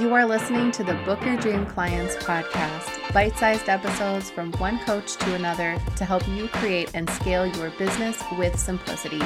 You 0.00 0.12
are 0.12 0.26
listening 0.26 0.72
to 0.72 0.82
the 0.82 0.94
Book 1.04 1.24
Your 1.24 1.36
Dream 1.36 1.66
Clients 1.66 2.16
podcast, 2.16 3.12
bite 3.14 3.36
sized 3.36 3.68
episodes 3.68 4.28
from 4.28 4.50
one 4.54 4.80
coach 4.80 5.14
to 5.18 5.34
another 5.36 5.80
to 5.94 6.04
help 6.04 6.26
you 6.26 6.48
create 6.48 6.90
and 6.94 7.08
scale 7.10 7.46
your 7.46 7.70
business 7.78 8.20
with 8.36 8.58
simplicity. 8.58 9.22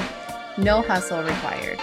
No 0.59 0.83
hustle 0.83 1.23
required. 1.23 1.79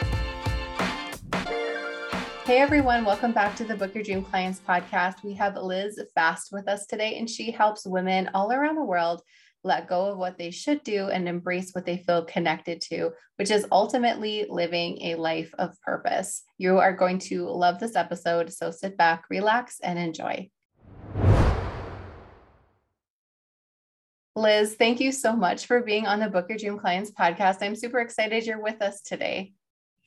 Hey 2.45 2.59
everyone, 2.59 3.05
welcome 3.05 3.33
back 3.33 3.57
to 3.57 3.65
the 3.65 3.75
Book 3.75 3.93
Your 3.93 4.05
Dream 4.05 4.23
Clients 4.23 4.61
podcast. 4.61 5.25
We 5.25 5.35
have 5.35 5.57
Liz 5.57 6.01
Fast 6.15 6.53
with 6.53 6.69
us 6.69 6.87
today, 6.87 7.19
and 7.19 7.29
she 7.29 7.51
helps 7.51 7.89
women 7.89 8.31
all 8.35 8.53
around 8.53 8.77
the 8.77 8.85
world 8.85 9.21
let 9.67 9.89
go 9.89 10.07
of 10.07 10.17
what 10.17 10.39
they 10.39 10.51
should 10.51 10.83
do 10.85 11.09
and 11.09 11.29
embrace 11.29 11.73
what 11.73 11.85
they 11.85 11.99
feel 11.99 12.25
connected 12.25 12.81
to, 12.83 13.11
which 13.37 13.51
is 13.51 13.67
ultimately 13.73 14.47
living 14.49 15.03
a 15.03 15.17
life 15.17 15.53
of 15.59 15.79
purpose. 15.83 16.45
You 16.57 16.79
are 16.79 16.93
going 16.93 17.19
to 17.31 17.49
love 17.49 17.81
this 17.81 17.97
episode, 17.97 18.53
so 18.53 18.71
sit 18.71 18.97
back, 18.97 19.25
relax, 19.29 19.81
and 19.81 19.99
enjoy. 19.99 20.49
Liz, 24.37 24.75
thank 24.75 25.01
you 25.01 25.13
so 25.13 25.35
much 25.35 25.67
for 25.67 25.83
being 25.83 26.07
on 26.07 26.21
the 26.21 26.29
Book 26.29 26.47
Your 26.49 26.59
Dream 26.59 26.79
Clients 26.79 27.11
podcast. 27.11 27.57
I'm 27.63 27.75
super 27.75 27.99
excited 28.01 28.47
you're 28.47 28.63
with 28.63 28.81
us 28.83 29.01
today. 29.01 29.55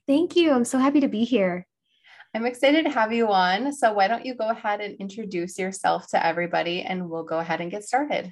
Thank 0.08 0.36
you. 0.36 0.52
I'm 0.52 0.66
so 0.66 0.78
happy 0.78 1.02
to 1.02 1.08
be 1.08 1.24
here. 1.24 1.66
I'm 2.34 2.46
excited 2.46 2.86
to 2.86 2.92
have 2.92 3.12
you 3.12 3.32
on. 3.32 3.74
So, 3.74 3.92
why 3.92 4.08
don't 4.08 4.26
you 4.26 4.36
go 4.36 4.50
ahead 4.50 4.82
and 4.82 4.96
introduce 4.98 5.58
yourself 5.58 6.08
to 6.12 6.24
everybody 6.24 6.84
and 6.84 7.10
we'll 7.10 7.24
go 7.24 7.40
ahead 7.40 7.60
and 7.60 7.72
get 7.72 7.84
started. 7.84 8.32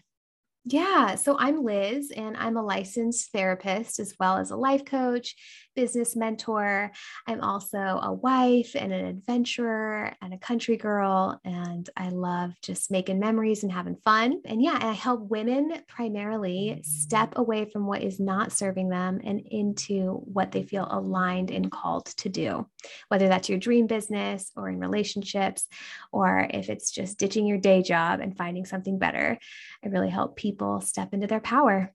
Yeah. 0.70 1.16
So 1.16 1.38
I'm 1.40 1.64
Liz, 1.64 2.12
and 2.12 2.36
I'm 2.36 2.58
a 2.58 2.62
licensed 2.62 3.32
therapist 3.32 4.00
as 4.00 4.14
well 4.20 4.36
as 4.38 4.52
a 4.52 4.58
life 4.58 4.84
coach, 4.84 5.34
business 5.78 6.16
mentor. 6.16 6.92
I'm 7.28 7.40
also 7.42 7.78
a 7.78 8.12
wife 8.12 8.76
and 8.76 8.92
an 8.92 9.06
adventurer 9.06 10.12
and 10.24 10.34
a 10.34 10.40
country 10.40 10.76
girl. 10.76 11.40
And 11.46 11.88
I 11.96 12.10
love 12.10 12.52
just 12.64 12.90
making 12.90 13.20
memories 13.20 13.62
and 13.62 13.72
having 13.72 13.96
fun. 14.04 14.42
And 14.46 14.60
yeah, 14.60 14.80
I 14.82 14.94
help 14.94 15.30
women 15.30 15.72
primarily 15.88 16.82
step 16.84 17.34
away 17.36 17.70
from 17.70 17.86
what 17.86 18.02
is 18.02 18.20
not 18.20 18.52
serving 18.52 18.90
them 18.90 19.22
and 19.24 19.40
into 19.40 20.14
what 20.26 20.52
they 20.52 20.64
feel 20.64 20.88
aligned 20.90 21.52
and 21.52 21.72
called 21.72 22.08
to 22.18 22.28
do, 22.28 22.68
whether 23.10 23.28
that's 23.28 23.48
your 23.48 23.60
dream 23.60 23.86
business 23.86 24.52
or 24.56 24.70
in 24.70 24.80
relationships, 24.80 25.68
or 26.12 26.48
if 26.50 26.72
it's 26.72 26.90
just 26.90 27.20
ditching 27.20 27.46
your 27.46 27.60
day 27.60 27.84
job 27.84 28.20
and 28.20 28.36
finding 28.36 28.66
something 28.66 28.98
better. 28.98 29.38
I 29.86 29.90
really 29.90 30.10
help 30.10 30.38
people 30.38 30.82
step 30.82 31.14
into 31.14 31.28
their 31.28 31.40
power. 31.40 31.94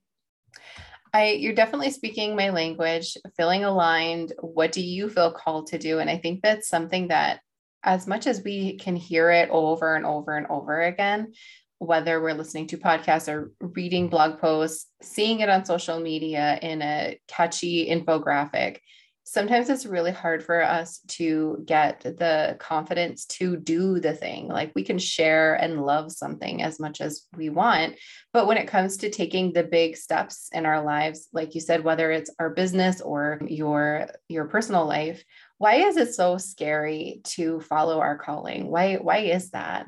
I 1.13 1.33
you're 1.33 1.55
definitely 1.55 1.91
speaking 1.91 2.37
my 2.37 2.51
language, 2.51 3.17
feeling 3.37 3.65
aligned. 3.65 4.33
What 4.41 4.73
do 4.73 4.83
you 4.83 5.09
feel 5.11 5.33
called 5.33 5.69
to 5.69 5.79
do? 5.79 5.99
And 5.99 6.09
I 6.09 6.19
think 6.19 6.41
that's 6.43 6.69
something 6.69 7.09
that 7.09 7.41
as 7.85 8.07
much 8.07 8.27
as 8.27 8.43
we 8.43 8.79
can 8.79 8.97
hear 8.97 9.31
it 9.31 9.51
over 9.51 9.95
and 9.95 10.07
over 10.07 10.37
and 10.37 10.47
over 10.49 10.83
again, 10.83 11.33
whether 11.79 12.21
we're 12.23 12.33
listening 12.33 12.69
to 12.69 12.79
podcasts 12.79 13.33
or 13.33 13.53
reading 13.61 14.09
blog 14.09 14.39
posts, 14.39 14.87
seeing 15.03 15.41
it 15.41 15.49
on 15.49 15.65
social 15.65 15.99
media 15.99 16.59
in 16.63 16.81
a 16.81 17.19
catchy 17.27 17.91
infographic, 17.91 18.79
sometimes 19.25 19.71
it's 19.71 19.87
really 19.87 20.11
hard 20.11 20.45
for 20.45 20.63
us 20.63 20.99
to 21.07 21.63
get 21.65 22.01
the 22.01 22.57
confidence 22.59 23.25
to 23.27 23.57
do 23.57 24.01
the 24.01 24.13
thing. 24.13 24.49
Like 24.49 24.73
we 24.75 24.83
can 24.83 24.99
share 24.99 25.55
and 25.55 25.85
love 25.85 26.11
something 26.11 26.63
as 26.63 26.81
much 26.81 27.01
as 27.01 27.27
we 27.37 27.49
want. 27.49 27.97
But 28.33 28.47
when 28.47 28.57
it 28.57 28.69
comes 28.69 28.97
to 28.99 29.11
taking 29.11 29.53
the 29.53 29.63
big 29.63 29.97
steps 29.97 30.49
in 30.53 30.67
our 30.67 30.83
lives, 30.83 31.29
like 31.33 31.55
you 31.55 31.61
said, 31.61 31.85
whether 31.85 32.11
it's 32.11 32.35
our 32.39 32.51
business 32.51 33.01
or 33.01 33.41
your 33.47 34.09
your 34.29 34.47
personal 34.47 34.87
life, 34.87 35.23
why 35.59 35.77
is 35.77 35.97
it 35.97 36.15
so 36.15 36.37
scary 36.39 37.21
to 37.25 37.61
follow 37.61 38.01
our 38.01 38.19
calling? 38.19 38.69
Why 38.69 38.97
why 38.97 39.19
is 39.19 39.51
that? 39.51 39.87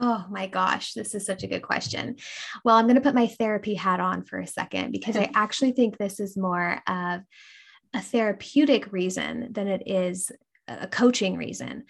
Oh 0.00 0.26
my 0.28 0.48
gosh, 0.48 0.92
this 0.92 1.14
is 1.14 1.24
such 1.24 1.44
a 1.44 1.46
good 1.46 1.62
question. 1.62 2.16
Well, 2.64 2.76
I'm 2.76 2.86
going 2.86 2.96
to 2.96 3.00
put 3.00 3.14
my 3.14 3.28
therapy 3.28 3.74
hat 3.74 4.00
on 4.00 4.24
for 4.24 4.40
a 4.40 4.46
second 4.46 4.90
because 4.90 5.16
I 5.16 5.30
actually 5.34 5.72
think 5.72 5.96
this 5.96 6.18
is 6.18 6.36
more 6.36 6.82
of 6.86 7.20
a 7.94 8.00
therapeutic 8.00 8.92
reason 8.92 9.52
than 9.52 9.68
it 9.68 9.84
is 9.86 10.30
a 10.68 10.86
coaching 10.86 11.36
reason. 11.36 11.84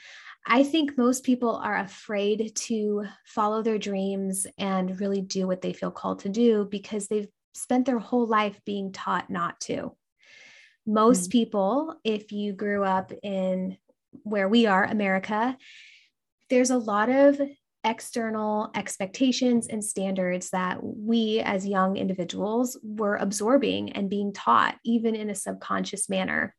I 0.47 0.63
think 0.63 0.99
most 0.99 1.25
people 1.25 1.57
are 1.57 1.79
afraid 1.79 2.55
to 2.55 3.05
follow 3.25 3.63
their 3.63 3.79
dreams 3.79 4.47
and 4.59 5.01
really 5.01 5.23
do 5.23 5.47
what 5.47 5.63
they 5.63 5.73
feel 5.73 5.91
called 5.91 6.21
to 6.21 6.29
do 6.29 6.69
because 6.71 7.09
they've 7.09 7.29
spent 7.55 7.87
their 7.87 7.99
whole 7.99 8.27
life 8.27 8.61
being 8.67 8.93
taught 8.93 9.31
not 9.31 9.59
to. 9.61 9.97
Most 10.87 11.31
mm-hmm. 11.31 11.39
people, 11.39 12.01
if 12.05 12.31
you 12.31 12.53
grew 12.53 12.85
up 12.85 13.11
in 13.23 13.79
where 14.23 14.49
we 14.49 14.67
are, 14.67 14.85
America, 14.85 15.57
there's 16.51 16.71
a 16.71 16.79
lot 16.79 17.09
of 17.09 17.41
external 17.85 18.71
expectations 18.75 19.67
and 19.69 19.85
standards 19.85 20.51
that 20.51 20.79
we 20.83 21.41
as 21.41 21.67
young 21.67 21.97
individuals 21.97 22.79
were 22.83 23.17
absorbing 23.17 23.93
and 23.93 24.11
being 24.11 24.33
taught, 24.33 24.77
even 24.85 25.15
in 25.15 25.31
a 25.31 25.35
subconscious 25.35 26.09
manner. 26.09 26.55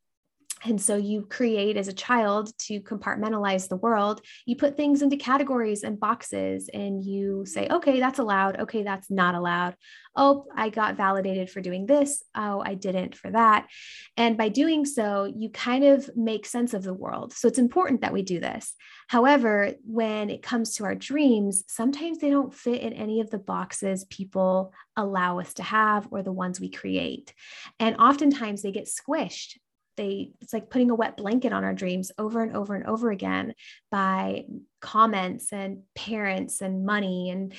And 0.64 0.82
so 0.82 0.96
you 0.96 1.28
create 1.30 1.78
as 1.78 1.88
a 1.88 1.94
child 1.94 2.58
to 2.60 2.80
compartmentalize 2.82 3.68
the 3.68 3.76
world. 3.76 4.22
You 4.46 4.56
put 4.56 4.78
things 4.78 5.02
into 5.02 5.18
categories 5.18 5.84
and 5.84 6.00
boxes 6.00 6.70
and 6.74 7.04
you 7.04 7.46
say, 7.46 7.68
okay, 7.70 8.00
that's 8.00 8.20
allowed. 8.20 8.60
Okay, 8.62 8.82
that's 8.82 9.12
not 9.12 9.36
allowed. 9.36 9.76
Oh, 10.16 10.46
I 10.56 10.70
got 10.70 10.96
validated 10.96 11.50
for 11.50 11.62
doing 11.62 11.86
this. 11.86 12.24
Oh, 12.34 12.64
I 12.66 12.76
didn't 12.76 13.16
for 13.16 13.30
that. 13.32 13.68
And 14.16 14.38
by 14.38 14.50
doing 14.50 14.86
so, 14.86 15.32
you 15.36 15.50
kind 15.50 15.84
of 15.84 16.10
make 16.16 16.46
sense 16.46 16.74
of 16.74 16.84
the 16.84 16.94
world. 16.94 17.34
So 17.34 17.48
it's 17.48 17.60
important 17.60 18.02
that 18.02 18.14
we 18.14 18.24
do 18.24 18.40
this. 18.40 18.74
However, 19.08 19.74
when 19.86 20.30
it 20.30 20.42
comes 20.42 20.76
to 20.76 20.86
our 20.86 20.96
dreams, 20.96 21.64
sometimes 21.68 22.20
they 22.20 22.30
don't 22.30 22.54
fit 22.54 22.82
in 22.82 22.94
any 22.94 23.20
of 23.20 23.30
the 23.30 23.38
boxes 23.38 24.06
people 24.06 24.72
allow 24.96 25.40
us 25.40 25.54
to 25.56 25.64
have 25.64 26.08
or 26.12 26.24
the 26.24 26.32
ones 26.32 26.60
we 26.60 26.72
create. 26.72 27.34
And 27.80 27.98
oftentimes 27.98 28.62
they 28.62 28.72
get 28.72 28.88
squished 28.88 29.58
they 29.96 30.32
it's 30.42 30.54
like 30.54 30.70
putting 30.70 30.92
a 30.92 30.96
wet 30.96 31.18
blanket 31.18 31.54
on 31.54 31.64
our 31.64 31.74
dreams 31.74 32.12
over 32.18 32.42
and 32.42 32.56
over 32.56 32.76
and 32.76 32.86
over 32.86 33.12
again 33.12 33.54
by 33.92 34.46
comments 34.82 35.52
and 35.52 35.84
parents 35.96 36.62
and 36.62 36.86
money 36.86 37.30
and 37.30 37.54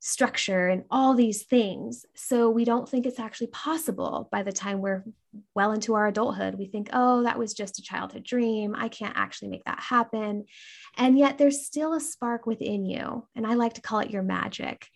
structure 0.00 0.68
and 0.68 0.84
all 0.90 1.14
these 1.14 1.44
things. 1.44 2.04
So 2.14 2.50
we 2.50 2.66
don't 2.66 2.86
think 2.86 3.06
it's 3.06 3.18
actually 3.18 3.46
possible 3.46 4.28
by 4.30 4.42
the 4.42 4.52
time 4.52 4.82
we're 4.82 5.02
well 5.54 5.72
into 5.72 5.94
our 5.94 6.06
adulthood. 6.06 6.56
We 6.56 6.66
think 6.66 6.90
oh 6.92 7.22
that 7.22 7.38
was 7.38 7.54
just 7.54 7.78
a 7.78 7.82
childhood 7.82 8.22
dream. 8.22 8.74
I 8.76 8.88
can't 8.88 9.16
actually 9.16 9.48
make 9.48 9.64
that 9.64 9.80
happen. 9.80 10.44
And 10.98 11.18
yet 11.18 11.38
there's 11.38 11.64
still 11.64 11.94
a 11.94 12.00
spark 12.00 12.44
within 12.46 12.84
you. 12.84 13.26
And 13.34 13.46
i 13.46 13.54
like 13.54 13.74
to 13.74 13.80
call 13.80 14.00
it 14.00 14.10
your 14.10 14.22
magic 14.22 14.88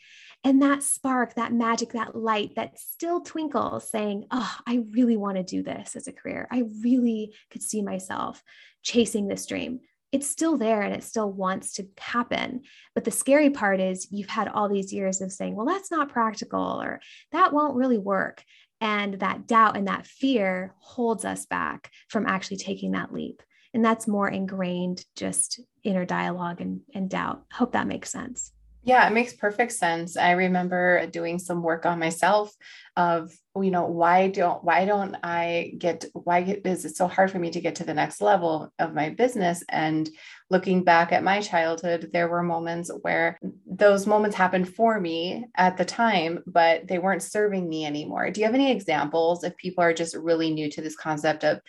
and 0.44 0.62
that 0.62 0.82
spark, 0.82 1.34
that 1.34 1.52
magic, 1.52 1.92
that 1.92 2.16
light 2.16 2.54
that 2.56 2.78
still 2.78 3.20
twinkles, 3.20 3.90
saying, 3.90 4.26
Oh, 4.30 4.56
I 4.66 4.84
really 4.90 5.16
want 5.16 5.36
to 5.36 5.42
do 5.42 5.62
this 5.62 5.96
as 5.96 6.06
a 6.06 6.12
career. 6.12 6.46
I 6.50 6.64
really 6.82 7.34
could 7.50 7.62
see 7.62 7.82
myself 7.82 8.42
chasing 8.82 9.26
this 9.26 9.46
dream. 9.46 9.80
It's 10.12 10.28
still 10.28 10.56
there 10.56 10.80
and 10.80 10.94
it 10.94 11.04
still 11.04 11.30
wants 11.30 11.74
to 11.74 11.86
happen. 11.98 12.62
But 12.94 13.04
the 13.04 13.10
scary 13.10 13.50
part 13.50 13.80
is 13.80 14.08
you've 14.10 14.30
had 14.30 14.48
all 14.48 14.68
these 14.68 14.92
years 14.92 15.20
of 15.20 15.32
saying, 15.32 15.56
Well, 15.56 15.66
that's 15.66 15.90
not 15.90 16.10
practical 16.10 16.80
or 16.80 17.00
that 17.32 17.52
won't 17.52 17.76
really 17.76 17.98
work. 17.98 18.42
And 18.80 19.14
that 19.14 19.48
doubt 19.48 19.76
and 19.76 19.88
that 19.88 20.06
fear 20.06 20.74
holds 20.78 21.24
us 21.24 21.46
back 21.46 21.90
from 22.08 22.26
actually 22.26 22.58
taking 22.58 22.92
that 22.92 23.12
leap. 23.12 23.42
And 23.74 23.84
that's 23.84 24.06
more 24.06 24.28
ingrained, 24.28 25.04
just 25.16 25.60
inner 25.82 26.04
dialogue 26.04 26.60
and, 26.60 26.80
and 26.94 27.10
doubt. 27.10 27.42
Hope 27.52 27.72
that 27.72 27.88
makes 27.88 28.10
sense. 28.10 28.52
Yeah, 28.88 29.06
it 29.06 29.12
makes 29.12 29.34
perfect 29.34 29.72
sense. 29.72 30.16
I 30.16 30.30
remember 30.30 31.06
doing 31.08 31.38
some 31.38 31.62
work 31.62 31.84
on 31.84 31.98
myself 31.98 32.56
of, 32.96 33.30
oh, 33.54 33.60
you 33.60 33.70
know, 33.70 33.84
why 33.84 34.28
don't 34.28 34.64
why 34.64 34.86
don't 34.86 35.14
I 35.22 35.74
get 35.76 36.06
why 36.14 36.58
is 36.64 36.86
it 36.86 36.96
so 36.96 37.06
hard 37.06 37.30
for 37.30 37.38
me 37.38 37.50
to 37.50 37.60
get 37.60 37.74
to 37.76 37.84
the 37.84 37.92
next 37.92 38.22
level 38.22 38.72
of 38.78 38.94
my 38.94 39.10
business? 39.10 39.62
And 39.68 40.08
looking 40.48 40.84
back 40.84 41.12
at 41.12 41.22
my 41.22 41.42
childhood, 41.42 42.08
there 42.14 42.28
were 42.28 42.42
moments 42.42 42.90
where 43.02 43.38
those 43.66 44.06
moments 44.06 44.36
happened 44.38 44.74
for 44.74 44.98
me 44.98 45.44
at 45.54 45.76
the 45.76 45.84
time, 45.84 46.42
but 46.46 46.88
they 46.88 46.98
weren't 46.98 47.22
serving 47.22 47.68
me 47.68 47.84
anymore. 47.84 48.30
Do 48.30 48.40
you 48.40 48.46
have 48.46 48.54
any 48.54 48.72
examples 48.72 49.44
if 49.44 49.54
people 49.58 49.84
are 49.84 49.92
just 49.92 50.16
really 50.16 50.50
new 50.50 50.70
to 50.70 50.80
this 50.80 50.96
concept 50.96 51.44
of 51.44 51.60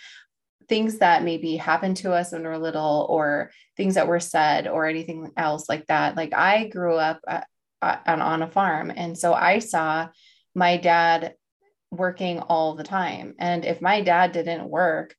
things 0.69 1.00
that 1.00 1.24
maybe 1.24 1.57
happened 1.57 1.98
to 1.98 2.13
us 2.13 2.31
when 2.31 2.44
we 2.44 2.48
are 2.48 2.57
little 2.57 3.07
or 3.10 3.51
things 3.75 3.95
that 3.95 4.07
were 4.07 4.19
said 4.19 4.68
or 4.68 4.86
anything 4.86 5.31
else 5.36 5.68
like 5.68 5.86
that. 5.88 6.16
Like 6.16 6.33
I 6.33 6.68
grew 6.68 6.95
up 6.95 7.19
uh, 7.27 7.42
uh, 7.81 7.98
on, 8.06 8.21
on 8.21 8.42
a 8.44 8.51
farm. 8.51 8.92
And 8.95 9.18
so 9.18 9.33
I 9.33 9.60
saw 9.60 10.10
my 10.54 10.77
dad 10.77 11.33
working 11.92 12.39
all 12.39 12.75
the 12.75 12.83
time. 12.83 13.33
And 13.39 13.66
if 13.66 13.81
my 13.81 14.01
dad 14.01 14.31
didn't 14.31 14.69
work, 14.69 15.16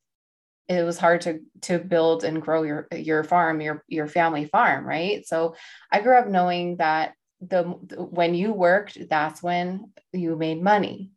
it 0.69 0.85
was 0.85 0.99
hard 0.99 1.23
to 1.23 1.41
to 1.63 1.81
build 1.81 2.23
and 2.23 2.41
grow 2.41 2.63
your 2.63 2.87
your 2.93 3.25
farm, 3.25 3.61
your 3.61 3.83
your 3.89 4.07
family 4.07 4.45
farm, 4.45 4.87
right? 4.87 5.27
So 5.27 5.57
I 5.91 6.01
grew 6.01 6.17
up 6.17 6.29
knowing 6.29 6.77
that 6.77 7.15
the 7.41 7.63
when 7.65 8.35
you 8.35 8.53
worked, 8.53 8.97
that's 9.09 9.43
when 9.43 9.93
you 10.13 10.37
made 10.37 10.63
money. 10.63 11.11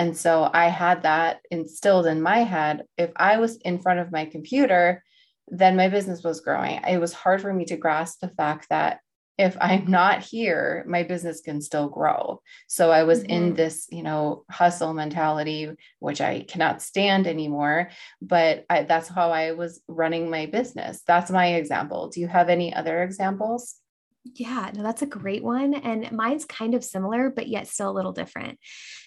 And 0.00 0.16
so 0.16 0.48
I 0.50 0.68
had 0.68 1.02
that 1.02 1.42
instilled 1.50 2.06
in 2.06 2.22
my 2.22 2.38
head. 2.38 2.84
If 2.96 3.10
I 3.16 3.36
was 3.36 3.58
in 3.58 3.78
front 3.78 4.00
of 4.00 4.10
my 4.10 4.24
computer, 4.24 5.04
then 5.48 5.76
my 5.76 5.90
business 5.90 6.24
was 6.24 6.40
growing. 6.40 6.80
It 6.88 6.98
was 6.98 7.12
hard 7.12 7.42
for 7.42 7.52
me 7.52 7.66
to 7.66 7.76
grasp 7.76 8.20
the 8.20 8.30
fact 8.30 8.68
that 8.70 9.00
if 9.36 9.58
I'm 9.60 9.90
not 9.90 10.22
here, 10.22 10.86
my 10.88 11.02
business 11.02 11.42
can 11.42 11.60
still 11.60 11.90
grow. 11.90 12.40
So 12.66 12.90
I 12.90 13.02
was 13.02 13.20
mm-hmm. 13.20 13.30
in 13.30 13.54
this, 13.54 13.88
you 13.90 14.02
know, 14.02 14.44
hustle 14.50 14.94
mentality, 14.94 15.70
which 15.98 16.22
I 16.22 16.46
cannot 16.48 16.80
stand 16.80 17.26
anymore. 17.26 17.90
But 18.22 18.64
I, 18.70 18.84
that's 18.84 19.08
how 19.08 19.32
I 19.32 19.52
was 19.52 19.82
running 19.86 20.30
my 20.30 20.46
business. 20.46 21.02
That's 21.06 21.30
my 21.30 21.48
example. 21.56 22.08
Do 22.08 22.20
you 22.20 22.28
have 22.28 22.48
any 22.48 22.72
other 22.74 23.02
examples? 23.02 23.76
Yeah, 24.24 24.70
no, 24.74 24.82
that's 24.82 25.02
a 25.02 25.06
great 25.06 25.42
one. 25.42 25.74
And 25.74 26.10
mine's 26.12 26.46
kind 26.46 26.74
of 26.74 26.84
similar, 26.84 27.28
but 27.28 27.48
yet 27.48 27.68
still 27.68 27.90
a 27.90 27.92
little 27.92 28.12
different. 28.12 28.58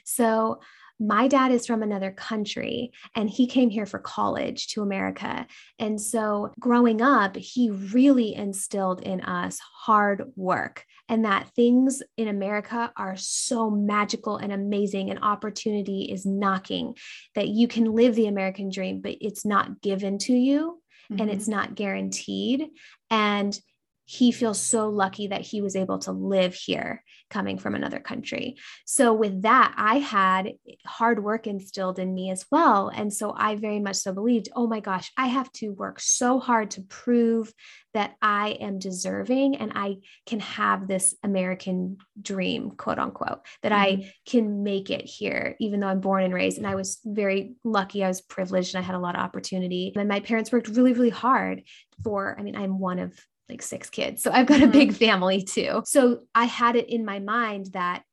So 0.05 0.59
my 0.99 1.27
dad 1.27 1.51
is 1.51 1.65
from 1.65 1.83
another 1.83 2.11
country 2.11 2.91
and 3.15 3.29
he 3.29 3.47
came 3.47 3.69
here 3.69 3.85
for 3.85 3.99
college 3.99 4.67
to 4.67 4.81
America. 4.81 5.45
And 5.79 5.99
so 5.99 6.51
growing 6.59 7.01
up, 7.01 7.35
he 7.35 7.69
really 7.69 8.33
instilled 8.33 9.01
in 9.01 9.21
us 9.21 9.59
hard 9.59 10.31
work 10.35 10.85
and 11.09 11.25
that 11.25 11.49
things 11.55 12.01
in 12.17 12.27
America 12.27 12.91
are 12.95 13.15
so 13.17 13.69
magical 13.69 14.37
and 14.37 14.53
amazing 14.53 15.09
and 15.09 15.19
opportunity 15.21 16.03
is 16.03 16.25
knocking 16.25 16.95
that 17.35 17.49
you 17.49 17.67
can 17.67 17.93
live 17.93 18.15
the 18.15 18.27
American 18.27 18.69
dream, 18.69 19.01
but 19.01 19.17
it's 19.19 19.45
not 19.45 19.81
given 19.81 20.17
to 20.19 20.33
you 20.33 20.81
mm-hmm. 21.11 21.21
and 21.21 21.31
it's 21.31 21.47
not 21.47 21.75
guaranteed. 21.75 22.67
And 23.09 23.59
he 24.05 24.31
feels 24.31 24.59
so 24.59 24.89
lucky 24.89 25.27
that 25.27 25.41
he 25.41 25.61
was 25.61 25.75
able 25.75 25.99
to 25.99 26.11
live 26.11 26.53
here 26.53 27.03
coming 27.29 27.57
from 27.57 27.73
another 27.73 27.99
country. 27.99 28.55
So, 28.85 29.13
with 29.13 29.43
that, 29.43 29.73
I 29.77 29.99
had 29.99 30.53
hard 30.85 31.23
work 31.23 31.47
instilled 31.47 31.99
in 31.99 32.13
me 32.13 32.29
as 32.29 32.45
well. 32.51 32.89
And 32.89 33.13
so, 33.13 33.33
I 33.35 33.55
very 33.55 33.79
much 33.79 33.97
so 33.97 34.13
believed, 34.13 34.49
oh 34.55 34.67
my 34.67 34.79
gosh, 34.79 35.11
I 35.17 35.27
have 35.27 35.51
to 35.53 35.69
work 35.69 35.99
so 35.99 36.39
hard 36.39 36.71
to 36.71 36.81
prove 36.81 37.53
that 37.93 38.15
I 38.21 38.57
am 38.59 38.79
deserving 38.79 39.57
and 39.57 39.71
I 39.75 39.97
can 40.25 40.39
have 40.39 40.87
this 40.87 41.15
American 41.23 41.97
dream, 42.19 42.71
quote 42.71 42.99
unquote, 42.99 43.39
that 43.61 43.71
mm-hmm. 43.71 44.01
I 44.01 44.11
can 44.25 44.63
make 44.63 44.89
it 44.89 45.05
here, 45.05 45.55
even 45.59 45.79
though 45.79 45.87
I'm 45.87 45.99
born 45.99 46.23
and 46.23 46.33
raised. 46.33 46.57
And 46.57 46.67
I 46.67 46.75
was 46.75 46.99
very 47.05 47.55
lucky. 47.63 48.03
I 48.03 48.07
was 48.07 48.21
privileged 48.21 48.75
and 48.75 48.83
I 48.83 48.85
had 48.85 48.95
a 48.95 48.99
lot 48.99 49.15
of 49.15 49.21
opportunity. 49.21 49.93
And 49.95 50.09
my 50.09 50.19
parents 50.19 50.51
worked 50.51 50.67
really, 50.69 50.93
really 50.93 51.09
hard 51.09 51.63
for, 52.03 52.35
I 52.37 52.43
mean, 52.43 52.55
I'm 52.55 52.79
one 52.79 52.99
of 52.99 53.17
like 53.49 53.61
six 53.61 53.89
kids. 53.89 54.23
So 54.23 54.31
I've 54.31 54.45
got 54.47 54.61
mm-hmm. 54.61 54.69
a 54.69 54.71
big 54.71 54.93
family 54.93 55.43
too. 55.43 55.81
So 55.85 56.21
I 56.33 56.45
had 56.45 56.75
it 56.75 56.89
in 56.89 57.05
my 57.05 57.19
mind 57.19 57.67
that 57.73 58.03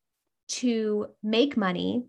to 0.49 1.06
make 1.23 1.56
money, 1.56 2.05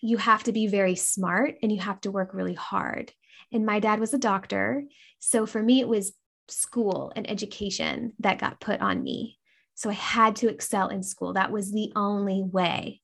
you 0.00 0.16
have 0.16 0.42
to 0.44 0.52
be 0.52 0.66
very 0.66 0.96
smart 0.96 1.56
and 1.62 1.70
you 1.70 1.80
have 1.80 2.00
to 2.02 2.10
work 2.10 2.34
really 2.34 2.54
hard. 2.54 3.12
And 3.52 3.64
my 3.64 3.78
dad 3.78 4.00
was 4.00 4.12
a 4.12 4.18
doctor. 4.18 4.84
So 5.20 5.46
for 5.46 5.62
me, 5.62 5.80
it 5.80 5.88
was 5.88 6.12
school 6.48 7.12
and 7.14 7.30
education 7.30 8.12
that 8.18 8.38
got 8.38 8.60
put 8.60 8.80
on 8.80 9.02
me. 9.02 9.38
So 9.74 9.90
I 9.90 9.94
had 9.94 10.36
to 10.36 10.48
excel 10.48 10.88
in 10.88 11.02
school. 11.02 11.34
That 11.34 11.52
was 11.52 11.72
the 11.72 11.92
only 11.94 12.42
way. 12.42 13.00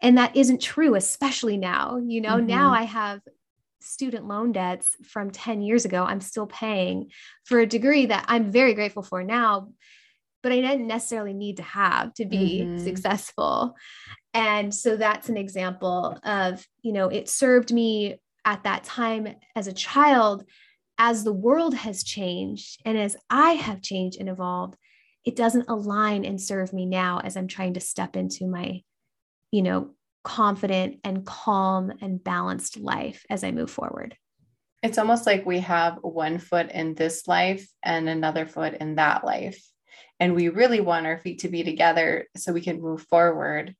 And 0.00 0.16
that 0.16 0.34
isn't 0.34 0.62
true, 0.62 0.94
especially 0.94 1.58
now. 1.58 2.00
You 2.04 2.20
know, 2.20 2.36
mm-hmm. 2.36 2.46
now 2.46 2.72
I 2.72 2.84
have 2.84 3.20
student 3.80 4.26
loan 4.26 4.52
debts 4.52 4.96
from 5.04 5.30
10 5.30 5.62
years 5.62 5.84
ago 5.84 6.04
I'm 6.04 6.20
still 6.20 6.46
paying 6.46 7.10
for 7.44 7.58
a 7.58 7.66
degree 7.66 8.06
that 8.06 8.24
I'm 8.28 8.50
very 8.50 8.74
grateful 8.74 9.02
for 9.02 9.22
now, 9.22 9.72
but 10.42 10.52
I 10.52 10.60
didn't 10.60 10.86
necessarily 10.86 11.34
need 11.34 11.58
to 11.58 11.62
have 11.62 12.14
to 12.14 12.26
be 12.26 12.62
mm-hmm. 12.62 12.84
successful. 12.84 13.74
And 14.32 14.74
so 14.74 14.96
that's 14.96 15.28
an 15.28 15.36
example 15.36 16.18
of, 16.24 16.66
you 16.82 16.92
know, 16.92 17.08
it 17.08 17.28
served 17.28 17.72
me 17.72 18.16
at 18.44 18.64
that 18.64 18.84
time 18.84 19.28
as 19.56 19.66
a 19.66 19.72
child. 19.72 20.44
As 20.98 21.24
the 21.24 21.32
world 21.32 21.74
has 21.74 22.04
changed 22.04 22.80
and 22.84 22.98
as 22.98 23.16
I 23.30 23.52
have 23.52 23.80
changed 23.80 24.18
and 24.20 24.28
evolved, 24.28 24.76
it 25.24 25.36
doesn't 25.36 25.68
align 25.68 26.24
and 26.24 26.40
serve 26.40 26.72
me 26.72 26.86
now 26.86 27.20
as 27.20 27.36
I'm 27.36 27.48
trying 27.48 27.74
to 27.74 27.80
step 27.80 28.16
into 28.16 28.46
my, 28.46 28.82
you 29.50 29.62
know, 29.62 29.94
confident 30.22 31.00
and 31.04 31.24
calm 31.24 31.92
and 32.00 32.22
balanced 32.22 32.78
life 32.78 33.24
as 33.30 33.44
I 33.44 33.50
move 33.50 33.70
forward. 33.70 34.16
It's 34.82 34.98
almost 34.98 35.26
like 35.26 35.44
we 35.44 35.60
have 35.60 35.98
one 36.02 36.38
foot 36.38 36.70
in 36.70 36.94
this 36.94 37.28
life 37.28 37.68
and 37.82 38.08
another 38.08 38.46
foot 38.46 38.74
in 38.74 38.94
that 38.96 39.24
life. 39.24 39.62
And 40.18 40.34
we 40.34 40.48
really 40.48 40.80
want 40.80 41.06
our 41.06 41.18
feet 41.18 41.40
to 41.40 41.48
be 41.48 41.62
together 41.62 42.26
so 42.36 42.52
we 42.52 42.60
can 42.60 42.80
move 42.80 43.02
forward. 43.02 43.74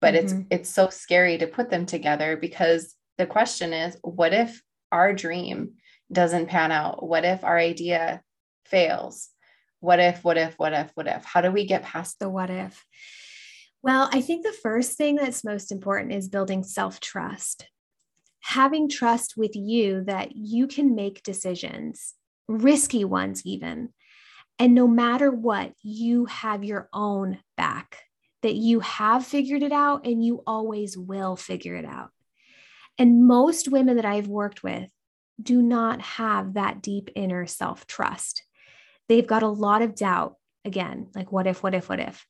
But 0.00 0.14
mm-hmm. 0.14 0.24
it's 0.24 0.34
it's 0.50 0.70
so 0.70 0.88
scary 0.88 1.38
to 1.38 1.46
put 1.46 1.70
them 1.70 1.86
together 1.86 2.36
because 2.36 2.94
the 3.16 3.26
question 3.26 3.72
is 3.72 3.96
what 4.02 4.32
if 4.32 4.62
our 4.92 5.12
dream 5.12 5.72
doesn't 6.10 6.46
pan 6.46 6.72
out? 6.72 7.06
What 7.06 7.24
if 7.24 7.44
our 7.44 7.58
idea 7.58 8.22
fails? 8.66 9.28
What 9.80 10.00
if, 10.00 10.24
what 10.24 10.36
if, 10.36 10.54
what 10.58 10.72
if, 10.72 10.90
what 10.94 11.06
if? 11.06 11.24
How 11.24 11.40
do 11.40 11.50
we 11.50 11.66
get 11.66 11.82
past 11.82 12.18
the 12.18 12.28
what 12.28 12.50
if? 12.50 12.84
Well, 13.82 14.08
I 14.12 14.20
think 14.20 14.44
the 14.44 14.52
first 14.52 14.96
thing 14.96 15.16
that's 15.16 15.44
most 15.44 15.70
important 15.70 16.12
is 16.12 16.28
building 16.28 16.64
self 16.64 17.00
trust. 17.00 17.68
Having 18.40 18.88
trust 18.88 19.34
with 19.36 19.54
you 19.54 20.04
that 20.04 20.34
you 20.34 20.66
can 20.66 20.94
make 20.94 21.22
decisions, 21.22 22.14
risky 22.48 23.04
ones 23.04 23.42
even. 23.44 23.90
And 24.58 24.74
no 24.74 24.88
matter 24.88 25.30
what, 25.30 25.72
you 25.82 26.24
have 26.26 26.64
your 26.64 26.88
own 26.92 27.38
back, 27.56 27.98
that 28.42 28.54
you 28.54 28.80
have 28.80 29.24
figured 29.24 29.62
it 29.62 29.72
out 29.72 30.06
and 30.06 30.24
you 30.24 30.42
always 30.46 30.96
will 30.96 31.36
figure 31.36 31.76
it 31.76 31.84
out. 31.84 32.10
And 32.98 33.26
most 33.26 33.68
women 33.68 33.96
that 33.96 34.04
I've 34.04 34.26
worked 34.26 34.62
with 34.64 34.88
do 35.40 35.62
not 35.62 36.00
have 36.00 36.54
that 36.54 36.82
deep 36.82 37.10
inner 37.14 37.46
self 37.46 37.86
trust. 37.86 38.42
They've 39.08 39.26
got 39.26 39.44
a 39.44 39.48
lot 39.48 39.82
of 39.82 39.94
doubt. 39.94 40.34
Again, 40.64 41.08
like, 41.14 41.30
what 41.30 41.46
if, 41.46 41.62
what 41.62 41.74
if, 41.74 41.88
what 41.88 42.00
if? 42.00 42.26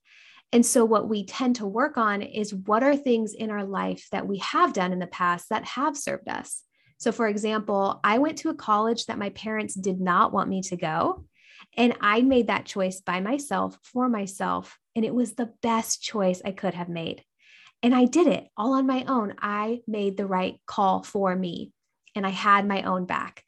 And 0.53 0.65
so, 0.65 0.85
what 0.85 1.09
we 1.09 1.27
tend 1.27 1.57
to 1.57 1.67
work 1.67 1.99
on 1.99 2.23
is 2.23 2.55
what 2.55 2.83
are 2.83 2.97
things 2.97 3.35
in 3.35 3.51
our 3.51 3.65
life 3.65 4.07
that 4.13 4.27
we 4.27 4.39
have 4.39 4.73
done 4.73 4.93
in 4.93 4.99
the 4.99 5.07
past 5.07 5.51
that 5.51 5.65
have 5.65 5.97
served 5.97 6.29
us. 6.29 6.63
So, 6.99 7.13
for 7.13 7.29
example, 7.29 8.01
I 8.03 8.19
went 8.19 8.39
to 8.39 8.49
a 8.49 8.55
college 8.55 9.07
that 9.07 9.19
my 9.19 9.31
parents 9.31 9.75
did 9.75 10.01
not 10.01 10.33
want 10.33 10.49
me 10.49 10.63
to 10.63 10.77
go. 10.77 11.25
And 11.77 11.97
I 12.01 12.23
made 12.23 12.47
that 12.47 12.65
choice 12.65 13.01
by 13.01 13.21
myself 13.21 13.79
for 13.83 14.09
myself. 14.09 14.79
And 14.97 15.05
it 15.05 15.15
was 15.15 15.35
the 15.35 15.53
best 15.63 16.03
choice 16.03 16.41
I 16.45 16.53
could 16.53 16.75
have 16.75 16.89
made. 16.89 17.23
And 17.83 17.95
I 17.95 18.07
did 18.07 18.27
it 18.27 18.49
all 18.57 18.73
on 18.73 18.87
my 18.87 19.05
own. 19.07 19.35
I 19.41 19.81
made 19.87 20.17
the 20.17 20.27
right 20.27 20.61
call 20.67 21.03
for 21.03 21.35
me 21.37 21.73
and 22.15 22.27
I 22.27 22.31
had 22.31 22.67
my 22.67 22.83
own 22.83 23.07
back. 23.07 23.45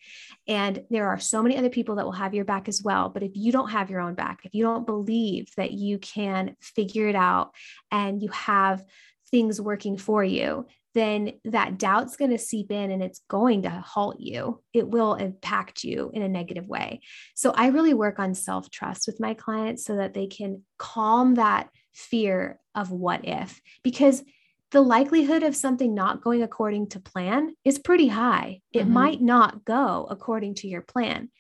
And 0.47 0.85
there 0.91 1.09
are 1.09 1.19
so 1.19 1.43
many 1.43 1.57
other 1.57 1.71
people 1.71 1.97
that 1.97 2.05
will 2.05 2.13
have 2.13 2.35
your 2.35 2.45
back 2.45 2.69
as 2.69 2.83
well. 2.83 3.09
But 3.09 3.23
if 3.23 3.33
you 3.35 3.53
don't 3.53 3.71
have 3.71 3.91
your 3.91 4.01
own 4.01 4.15
back, 4.15 4.41
if 4.45 4.55
you 4.55 4.65
don't 4.65 4.87
believe 4.87 5.49
that 5.57 5.73
you 5.73 5.99
can 5.99 6.57
figure 6.61 7.09
it 7.09 7.15
out 7.17 7.55
and 7.91 8.23
you 8.23 8.29
have 8.31 8.85
things 9.31 9.61
working 9.61 9.97
for 9.97 10.25
you, 10.25 10.67
then 10.95 11.35
that 11.45 11.79
doubt's 11.79 12.17
going 12.17 12.33
to 12.33 12.39
seep 12.39 12.73
in 12.73 12.91
and 12.91 13.03
it's 13.03 13.21
going 13.29 13.63
to 13.63 13.71
halt 13.71 14.19
you. 14.19 14.61
It 14.73 14.89
will 14.89 15.15
impact 15.15 15.85
you 15.85 16.11
in 16.13 16.23
a 16.23 16.29
negative 16.29 16.67
way. 16.67 17.01
So 17.35 17.53
I 17.55 17.69
really 17.69 17.95
work 17.95 18.19
on 18.19 18.35
self 18.35 18.71
trust 18.71 19.07
with 19.07 19.21
my 19.21 19.35
clients 19.35 19.85
so 19.85 19.97
that 19.97 20.15
they 20.15 20.27
can 20.27 20.63
calm 20.79 21.35
that 21.35 21.71
fear 21.93 22.59
of 22.75 22.91
what 22.91 23.27
if, 23.27 23.61
because 23.85 24.23
the 24.71 24.81
likelihood 24.81 25.43
of 25.43 25.57
something 25.57 25.95
not 25.95 26.23
going 26.23 26.43
according 26.43 26.89
to 26.89 27.01
plan 27.01 27.55
is 27.65 27.79
pretty 27.79 28.09
high. 28.09 28.61
It 28.73 28.85
mm-hmm. 28.85 28.93
might 28.93 29.21
not 29.21 29.65
go 29.65 30.07
according 30.09 30.55
to 30.57 30.69
your 30.69 30.83
plan. 30.83 31.31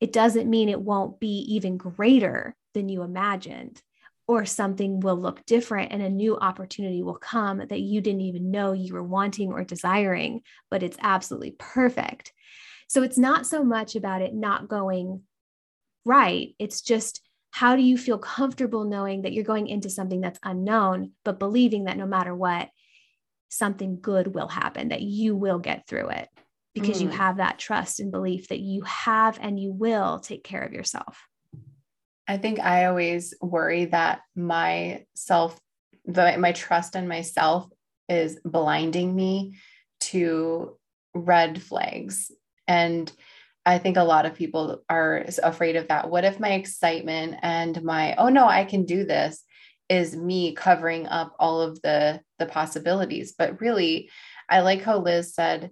It 0.00 0.12
doesn't 0.12 0.50
mean 0.50 0.68
it 0.68 0.80
won't 0.80 1.18
be 1.18 1.54
even 1.54 1.76
greater 1.76 2.54
than 2.74 2.88
you 2.88 3.02
imagined, 3.02 3.82
or 4.26 4.44
something 4.44 5.00
will 5.00 5.16
look 5.16 5.44
different 5.46 5.92
and 5.92 6.02
a 6.02 6.10
new 6.10 6.36
opportunity 6.36 7.02
will 7.02 7.16
come 7.16 7.58
that 7.58 7.80
you 7.80 8.00
didn't 8.00 8.20
even 8.20 8.50
know 8.50 8.72
you 8.72 8.92
were 8.92 9.02
wanting 9.02 9.50
or 9.50 9.64
desiring, 9.64 10.42
but 10.70 10.82
it's 10.82 10.98
absolutely 11.00 11.56
perfect. 11.58 12.32
So 12.88 13.02
it's 13.02 13.18
not 13.18 13.46
so 13.46 13.64
much 13.64 13.96
about 13.96 14.22
it 14.22 14.34
not 14.34 14.68
going 14.68 15.22
right, 16.04 16.54
it's 16.58 16.80
just 16.80 17.22
how 17.58 17.74
do 17.74 17.82
you 17.82 17.98
feel 17.98 18.18
comfortable 18.18 18.84
knowing 18.84 19.22
that 19.22 19.32
you're 19.32 19.42
going 19.42 19.66
into 19.66 19.90
something 19.90 20.20
that's 20.20 20.38
unknown, 20.44 21.10
but 21.24 21.40
believing 21.40 21.86
that 21.86 21.96
no 21.96 22.06
matter 22.06 22.32
what, 22.32 22.68
something 23.48 23.98
good 24.00 24.32
will 24.32 24.46
happen, 24.46 24.90
that 24.90 25.02
you 25.02 25.34
will 25.34 25.58
get 25.58 25.84
through 25.88 26.08
it 26.10 26.28
because 26.72 26.98
mm. 26.98 27.02
you 27.02 27.08
have 27.08 27.38
that 27.38 27.58
trust 27.58 27.98
and 27.98 28.12
belief 28.12 28.46
that 28.46 28.60
you 28.60 28.82
have 28.82 29.40
and 29.42 29.58
you 29.58 29.72
will 29.72 30.20
take 30.20 30.44
care 30.44 30.62
of 30.62 30.72
yourself. 30.72 31.26
I 32.28 32.36
think 32.36 32.60
I 32.60 32.84
always 32.84 33.34
worry 33.40 33.86
that 33.86 34.20
my 34.36 35.04
self, 35.16 35.58
the, 36.04 36.36
my 36.38 36.52
trust 36.52 36.94
in 36.94 37.08
myself 37.08 37.66
is 38.08 38.38
blinding 38.44 39.16
me 39.16 39.56
to 40.02 40.76
red 41.12 41.60
flags. 41.60 42.30
And 42.68 43.10
I 43.68 43.76
think 43.76 43.98
a 43.98 44.02
lot 44.02 44.24
of 44.24 44.34
people 44.34 44.82
are 44.88 45.26
afraid 45.42 45.76
of 45.76 45.88
that. 45.88 46.08
What 46.08 46.24
if 46.24 46.40
my 46.40 46.52
excitement 46.52 47.36
and 47.42 47.82
my, 47.82 48.14
oh 48.16 48.30
no, 48.30 48.48
I 48.48 48.64
can 48.64 48.86
do 48.86 49.04
this 49.04 49.44
is 49.90 50.16
me 50.16 50.54
covering 50.54 51.06
up 51.06 51.36
all 51.38 51.60
of 51.60 51.80
the 51.82 52.22
the 52.38 52.46
possibilities. 52.46 53.34
But 53.36 53.60
really, 53.60 54.10
I 54.48 54.60
like 54.60 54.80
how 54.80 55.00
Liz 55.00 55.34
said, 55.34 55.70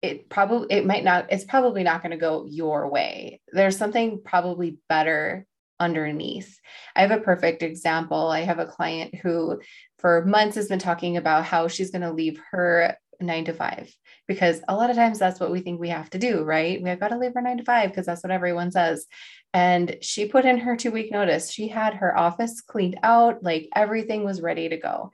it 0.00 0.30
probably 0.30 0.66
it 0.70 0.86
might 0.86 1.04
not 1.04 1.26
it's 1.30 1.44
probably 1.44 1.82
not 1.82 2.02
going 2.02 2.10
to 2.12 2.16
go 2.16 2.46
your 2.48 2.88
way 2.88 3.40
there's 3.52 3.76
something 3.76 4.20
probably 4.22 4.78
better 4.88 5.46
underneath 5.80 6.58
i 6.94 7.00
have 7.00 7.10
a 7.10 7.20
perfect 7.20 7.62
example 7.62 8.28
i 8.28 8.40
have 8.40 8.58
a 8.58 8.66
client 8.66 9.14
who 9.14 9.58
for 9.98 10.24
months 10.26 10.54
has 10.56 10.68
been 10.68 10.78
talking 10.78 11.16
about 11.16 11.44
how 11.44 11.66
she's 11.66 11.90
going 11.90 12.02
to 12.02 12.12
leave 12.12 12.38
her 12.50 12.96
nine 13.20 13.44
to 13.44 13.52
five 13.52 13.92
because 14.26 14.60
a 14.68 14.74
lot 14.74 14.90
of 14.90 14.96
times 14.96 15.18
that's 15.18 15.40
what 15.40 15.50
we 15.50 15.60
think 15.60 15.80
we 15.80 15.88
have 15.88 16.10
to 16.10 16.18
do 16.18 16.42
right 16.42 16.82
we've 16.82 17.00
got 17.00 17.08
to 17.08 17.18
leave 17.18 17.34
her 17.34 17.40
nine 17.40 17.58
to 17.58 17.64
five 17.64 17.90
because 17.90 18.06
that's 18.06 18.22
what 18.22 18.30
everyone 18.30 18.70
says 18.70 19.06
and 19.54 19.96
she 20.02 20.26
put 20.26 20.44
in 20.44 20.58
her 20.58 20.76
two 20.76 20.90
week 20.90 21.10
notice 21.10 21.50
she 21.50 21.68
had 21.68 21.94
her 21.94 22.16
office 22.16 22.60
cleaned 22.60 22.98
out 23.02 23.42
like 23.42 23.68
everything 23.74 24.24
was 24.24 24.40
ready 24.40 24.68
to 24.68 24.76
go 24.76 25.10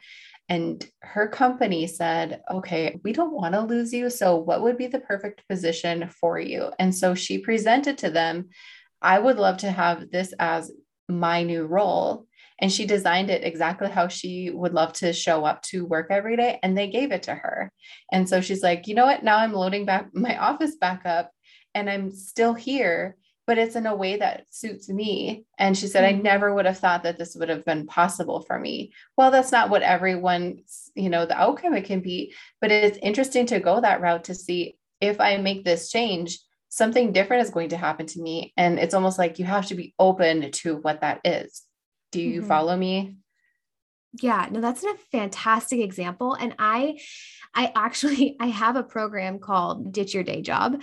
and 0.48 0.86
her 1.00 1.28
company 1.28 1.86
said, 1.86 2.42
okay, 2.50 3.00
we 3.04 3.14
don't 3.14 3.32
want 3.32 3.54
to 3.54 3.62
lose 3.62 3.90
you. 3.90 4.10
So, 4.10 4.36
what 4.36 4.60
would 4.60 4.76
be 4.76 4.86
the 4.86 5.00
perfect 5.00 5.48
position 5.48 6.10
for 6.20 6.38
you? 6.38 6.70
And 6.78 6.94
so 6.94 7.14
she 7.14 7.38
presented 7.38 7.96
to 7.98 8.10
them, 8.10 8.50
I 9.00 9.18
would 9.18 9.38
love 9.38 9.58
to 9.58 9.70
have 9.70 10.10
this 10.10 10.34
as 10.38 10.70
my 11.08 11.42
new 11.42 11.64
role. 11.64 12.26
And 12.62 12.72
she 12.72 12.86
designed 12.86 13.28
it 13.28 13.44
exactly 13.44 13.90
how 13.90 14.08
she 14.08 14.50
would 14.50 14.72
love 14.72 14.94
to 14.94 15.12
show 15.12 15.44
up 15.44 15.60
to 15.64 15.84
work 15.84 16.06
every 16.10 16.36
day. 16.36 16.58
And 16.62 16.78
they 16.78 16.88
gave 16.88 17.12
it 17.12 17.24
to 17.24 17.34
her. 17.34 17.70
And 18.10 18.26
so 18.26 18.40
she's 18.40 18.62
like, 18.62 18.86
you 18.86 18.94
know 18.94 19.04
what? 19.04 19.22
Now 19.22 19.36
I'm 19.36 19.52
loading 19.52 19.84
back 19.84 20.08
my 20.14 20.38
office 20.38 20.76
back 20.76 21.04
up 21.04 21.30
and 21.74 21.90
I'm 21.90 22.10
still 22.10 22.54
here 22.54 23.16
but 23.46 23.58
it's 23.58 23.76
in 23.76 23.86
a 23.86 23.94
way 23.94 24.16
that 24.16 24.46
suits 24.50 24.88
me. 24.88 25.44
And 25.58 25.76
she 25.76 25.88
said, 25.88 26.04
mm-hmm. 26.04 26.20
I 26.20 26.22
never 26.22 26.54
would 26.54 26.66
have 26.66 26.78
thought 26.78 27.02
that 27.02 27.18
this 27.18 27.34
would 27.34 27.48
have 27.48 27.64
been 27.64 27.86
possible 27.86 28.40
for 28.40 28.58
me. 28.58 28.92
Well, 29.16 29.30
that's 29.30 29.52
not 29.52 29.68
what 29.68 29.82
everyone, 29.82 30.58
you 30.94 31.10
know, 31.10 31.26
the 31.26 31.38
outcome 31.38 31.74
it 31.74 31.84
can 31.84 32.00
be, 32.00 32.34
but 32.60 32.70
it's 32.70 32.98
interesting 33.02 33.46
to 33.46 33.60
go 33.60 33.80
that 33.80 34.00
route 34.00 34.24
to 34.24 34.34
see 34.34 34.78
if 35.00 35.20
I 35.20 35.36
make 35.38 35.64
this 35.64 35.90
change, 35.90 36.38
something 36.68 37.12
different 37.12 37.42
is 37.42 37.50
going 37.50 37.70
to 37.70 37.76
happen 37.76 38.06
to 38.06 38.22
me. 38.22 38.52
And 38.56 38.78
it's 38.78 38.94
almost 38.94 39.18
like 39.18 39.38
you 39.38 39.44
have 39.44 39.66
to 39.66 39.74
be 39.74 39.92
open 39.98 40.52
to 40.52 40.76
what 40.76 41.00
that 41.00 41.20
is. 41.24 41.62
Do 42.12 42.20
you 42.20 42.40
mm-hmm. 42.40 42.48
follow 42.48 42.76
me? 42.76 43.16
Yeah, 44.20 44.46
no, 44.50 44.60
that's 44.60 44.84
a 44.84 44.94
fantastic 45.10 45.80
example. 45.80 46.34
And 46.34 46.54
I, 46.58 47.00
I 47.54 47.72
actually, 47.74 48.36
I 48.40 48.46
have 48.46 48.76
a 48.76 48.82
program 48.82 49.38
called 49.38 49.92
Ditch 49.92 50.14
Your 50.14 50.22
Day 50.22 50.42
Job. 50.42 50.82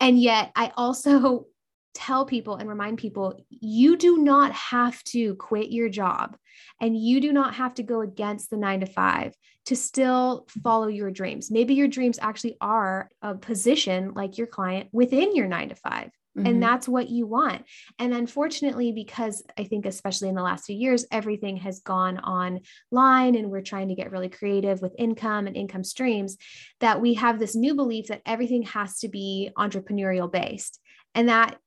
And 0.00 0.20
yet 0.20 0.52
I 0.54 0.72
also 0.76 1.46
tell 1.94 2.24
people 2.24 2.54
and 2.54 2.68
remind 2.68 2.98
people 2.98 3.44
you 3.50 3.96
do 3.96 4.18
not 4.18 4.52
have 4.52 5.02
to 5.02 5.34
quit 5.34 5.70
your 5.70 5.88
job 5.88 6.36
and 6.80 6.96
you 6.96 7.20
do 7.20 7.32
not 7.32 7.54
have 7.54 7.74
to 7.74 7.82
go 7.82 8.02
against 8.02 8.50
the 8.50 8.56
nine 8.56 8.80
to 8.80 8.86
five 8.86 9.34
to 9.66 9.74
still 9.74 10.46
follow 10.62 10.86
your 10.86 11.10
dreams. 11.10 11.50
Maybe 11.50 11.74
your 11.74 11.88
dreams 11.88 12.18
actually 12.22 12.56
are 12.60 13.10
a 13.20 13.34
position 13.34 14.12
like 14.14 14.38
your 14.38 14.46
client 14.46 14.88
within 14.92 15.34
your 15.34 15.48
nine 15.48 15.70
to 15.70 15.74
5 15.74 16.10
mm-hmm. 16.38 16.46
And 16.46 16.62
that's 16.62 16.88
what 16.88 17.08
you 17.08 17.26
want. 17.26 17.64
And 17.98 18.14
unfortunately, 18.14 18.92
because 18.92 19.42
I 19.56 19.64
think, 19.64 19.86
especially 19.86 20.28
in 20.28 20.34
the 20.34 20.42
last 20.42 20.66
few 20.66 20.76
years, 20.76 21.06
everything 21.10 21.56
has 21.58 21.80
gone 21.80 22.18
online 22.18 23.34
and 23.34 23.50
we're 23.50 23.62
trying 23.62 23.88
to 23.88 23.94
get 23.94 24.10
really 24.10 24.28
creative 24.28 24.80
with 24.80 24.94
income 24.98 25.46
and 25.46 25.56
income 25.56 25.84
streams, 25.84 26.36
that 26.80 27.00
we 27.00 27.14
have 27.14 27.38
this 27.38 27.54
new 27.54 27.74
belief 27.74 28.08
that 28.08 28.22
everything 28.26 28.62
has 28.62 28.98
to 29.00 29.08
be 29.08 29.50
entrepreneurial 29.56 30.30
based. 30.30 30.80
And 31.14 31.28
that 31.28 31.58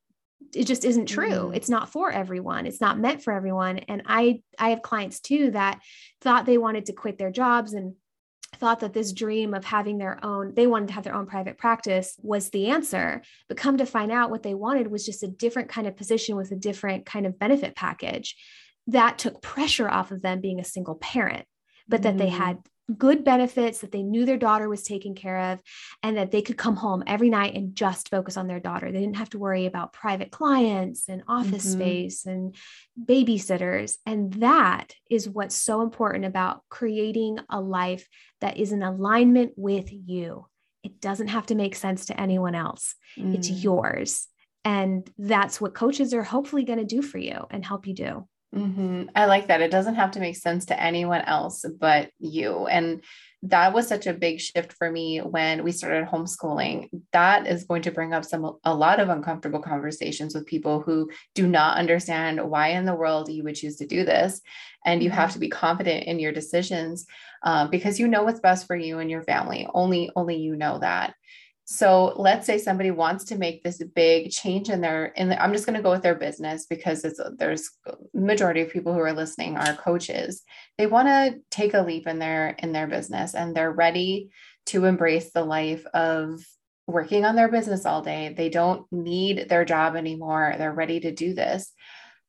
it 0.55 0.65
just 0.65 0.83
isn't 0.85 1.05
true 1.05 1.29
mm-hmm. 1.29 1.53
it's 1.53 1.69
not 1.69 1.89
for 1.89 2.11
everyone 2.11 2.65
it's 2.65 2.81
not 2.81 2.99
meant 2.99 3.23
for 3.23 3.31
everyone 3.31 3.77
and 3.77 4.01
i 4.07 4.41
i 4.57 4.69
have 4.69 4.81
clients 4.81 5.19
too 5.19 5.51
that 5.51 5.79
thought 6.19 6.45
they 6.45 6.57
wanted 6.57 6.85
to 6.85 6.93
quit 6.93 7.17
their 7.17 7.31
jobs 7.31 7.73
and 7.73 7.93
thought 8.61 8.81
that 8.81 8.93
this 8.93 9.11
dream 9.11 9.55
of 9.55 9.65
having 9.65 9.97
their 9.97 10.23
own 10.23 10.53
they 10.53 10.67
wanted 10.67 10.87
to 10.87 10.93
have 10.93 11.03
their 11.03 11.15
own 11.15 11.25
private 11.25 11.57
practice 11.57 12.15
was 12.21 12.51
the 12.51 12.67
answer 12.67 13.21
but 13.47 13.57
come 13.57 13.75
to 13.75 13.85
find 13.87 14.11
out 14.11 14.29
what 14.29 14.43
they 14.43 14.53
wanted 14.53 14.91
was 14.91 15.03
just 15.03 15.23
a 15.23 15.27
different 15.27 15.67
kind 15.67 15.87
of 15.87 15.97
position 15.97 16.35
with 16.35 16.51
a 16.51 16.55
different 16.55 17.03
kind 17.03 17.25
of 17.25 17.39
benefit 17.39 17.75
package 17.75 18.37
that 18.85 19.17
took 19.17 19.41
pressure 19.41 19.89
off 19.89 20.11
of 20.11 20.21
them 20.21 20.39
being 20.39 20.59
a 20.59 20.63
single 20.63 20.95
parent 20.95 21.45
but 21.87 22.03
that 22.03 22.19
they 22.19 22.27
mm-hmm. 22.27 22.37
had 22.37 22.57
good 22.97 23.23
benefits 23.23 23.79
that 23.79 23.91
they 23.91 24.03
knew 24.03 24.25
their 24.25 24.37
daughter 24.37 24.67
was 24.67 24.83
taken 24.83 25.15
care 25.15 25.51
of 25.51 25.61
and 26.03 26.17
that 26.17 26.31
they 26.31 26.41
could 26.41 26.57
come 26.57 26.75
home 26.75 27.03
every 27.07 27.29
night 27.29 27.55
and 27.55 27.75
just 27.75 28.09
focus 28.09 28.37
on 28.37 28.47
their 28.47 28.59
daughter. 28.59 28.91
They 28.91 28.99
didn't 28.99 29.17
have 29.17 29.29
to 29.31 29.39
worry 29.39 29.65
about 29.65 29.93
private 29.93 30.31
clients 30.31 31.07
and 31.07 31.23
office 31.27 31.65
mm-hmm. 31.65 31.81
space 31.81 32.25
and 32.25 32.55
babysitters. 33.01 33.97
And 34.05 34.33
that 34.35 34.93
is 35.09 35.29
what's 35.29 35.55
so 35.55 35.81
important 35.81 36.25
about 36.25 36.63
creating 36.69 37.39
a 37.49 37.61
life 37.61 38.07
that 38.41 38.57
is 38.57 38.71
in 38.71 38.83
alignment 38.83 39.53
with 39.55 39.89
you. 39.91 40.47
It 40.83 40.99
doesn't 40.99 41.27
have 41.27 41.45
to 41.47 41.55
make 41.55 41.75
sense 41.75 42.05
to 42.07 42.19
anyone 42.19 42.55
else, 42.55 42.95
mm. 43.17 43.35
it's 43.35 43.49
yours. 43.49 44.27
And 44.63 45.09
that's 45.17 45.59
what 45.59 45.73
coaches 45.73 46.13
are 46.13 46.23
hopefully 46.23 46.63
going 46.65 46.79
to 46.79 46.85
do 46.85 47.01
for 47.01 47.17
you 47.17 47.47
and 47.49 47.65
help 47.65 47.87
you 47.87 47.95
do. 47.95 48.27
Mm-hmm. 48.53 49.03
I 49.15 49.25
like 49.25 49.47
that. 49.47 49.61
It 49.61 49.71
doesn't 49.71 49.95
have 49.95 50.11
to 50.11 50.19
make 50.19 50.35
sense 50.35 50.65
to 50.65 50.81
anyone 50.81 51.21
else 51.21 51.63
but 51.79 52.11
you. 52.19 52.67
And 52.67 53.01
that 53.43 53.73
was 53.73 53.87
such 53.87 54.05
a 54.05 54.13
big 54.13 54.39
shift 54.39 54.73
for 54.73 54.91
me 54.91 55.19
when 55.19 55.63
we 55.63 55.71
started 55.71 56.07
homeschooling. 56.07 56.89
That 57.11 57.47
is 57.47 57.63
going 57.63 57.81
to 57.83 57.91
bring 57.91 58.13
up 58.13 58.23
some 58.23 58.57
a 58.63 58.75
lot 58.75 58.99
of 58.99 59.09
uncomfortable 59.09 59.61
conversations 59.61 60.35
with 60.35 60.45
people 60.45 60.81
who 60.81 61.09
do 61.33 61.47
not 61.47 61.77
understand 61.77 62.41
why 62.49 62.69
in 62.69 62.85
the 62.85 62.93
world 62.93 63.31
you 63.31 63.43
would 63.43 63.55
choose 63.55 63.77
to 63.77 63.87
do 63.87 64.03
this. 64.03 64.41
And 64.85 65.01
you 65.01 65.09
have 65.09 65.29
mm-hmm. 65.29 65.33
to 65.33 65.39
be 65.39 65.49
confident 65.49 66.05
in 66.05 66.19
your 66.19 66.31
decisions 66.31 67.07
uh, 67.43 67.67
because 67.67 67.99
you 67.99 68.07
know 68.07 68.23
what's 68.23 68.41
best 68.41 68.67
for 68.67 68.75
you 68.75 68.99
and 68.99 69.09
your 69.09 69.23
family. 69.23 69.67
Only 69.73 70.11
only 70.15 70.35
you 70.35 70.55
know 70.55 70.77
that. 70.79 71.15
So 71.65 72.13
let's 72.17 72.45
say 72.45 72.57
somebody 72.57 72.91
wants 72.91 73.25
to 73.25 73.37
make 73.37 73.63
this 73.63 73.81
big 73.95 74.31
change 74.31 74.69
in 74.69 74.81
their 74.81 75.05
in 75.05 75.29
the, 75.29 75.41
I'm 75.41 75.53
just 75.53 75.65
going 75.65 75.77
to 75.77 75.83
go 75.83 75.91
with 75.91 76.01
their 76.01 76.15
business 76.15 76.65
because 76.65 77.05
it's 77.05 77.19
there's 77.37 77.69
majority 78.13 78.61
of 78.61 78.71
people 78.71 78.93
who 78.93 78.99
are 78.99 79.13
listening 79.13 79.57
are 79.57 79.75
coaches. 79.75 80.43
They 80.77 80.87
want 80.87 81.07
to 81.07 81.39
take 81.49 81.73
a 81.73 81.81
leap 81.81 82.07
in 82.07 82.19
their 82.19 82.49
in 82.59 82.71
their 82.71 82.87
business 82.87 83.35
and 83.35 83.55
they're 83.55 83.71
ready 83.71 84.31
to 84.67 84.85
embrace 84.85 85.31
the 85.31 85.45
life 85.45 85.85
of 85.93 86.43
working 86.87 87.25
on 87.25 87.35
their 87.35 87.49
business 87.49 87.85
all 87.85 88.01
day. 88.01 88.33
They 88.35 88.49
don't 88.49 88.85
need 88.91 89.47
their 89.47 89.65
job 89.65 89.95
anymore. 89.95 90.55
They're 90.57 90.73
ready 90.73 90.99
to 91.01 91.11
do 91.11 91.33
this. 91.33 91.71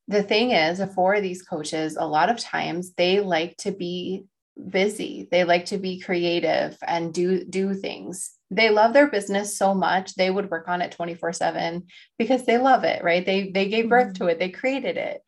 The 0.09 0.23
thing 0.23 0.51
is, 0.51 0.83
for 0.95 1.21
these 1.21 1.43
coaches, 1.43 1.97
a 1.97 2.07
lot 2.07 2.29
of 2.29 2.39
times 2.39 2.93
they 2.95 3.21
like 3.21 3.57
to 3.59 3.73
be 3.73 4.25
busy. 4.69 5.29
They 5.31 5.45
like 5.45 5.67
to 5.67 5.79
be 5.79 6.01
creative 6.01 6.77
and 6.87 7.13
do 7.13 7.45
do 7.45 7.75
things 7.75 8.33
they 8.53 8.69
love 8.71 8.93
their 8.93 9.09
business 9.09 9.57
so 9.57 9.75
much 9.75 10.15
they 10.15 10.31
would 10.31 10.51
work 10.51 10.69
on 10.69 10.83
it 10.83 10.95
24/7 10.97 11.85
because 12.19 12.45
they 12.45 12.59
love 12.59 12.85
it, 12.85 13.03
right? 13.03 13.25
They 13.25 13.51
they 13.51 13.69
gave 13.69 13.89
birth 13.89 14.09
mm-hmm. 14.13 14.25
to 14.25 14.31
it, 14.31 14.39
they 14.39 14.51
created 14.51 14.97
it. 14.97 15.23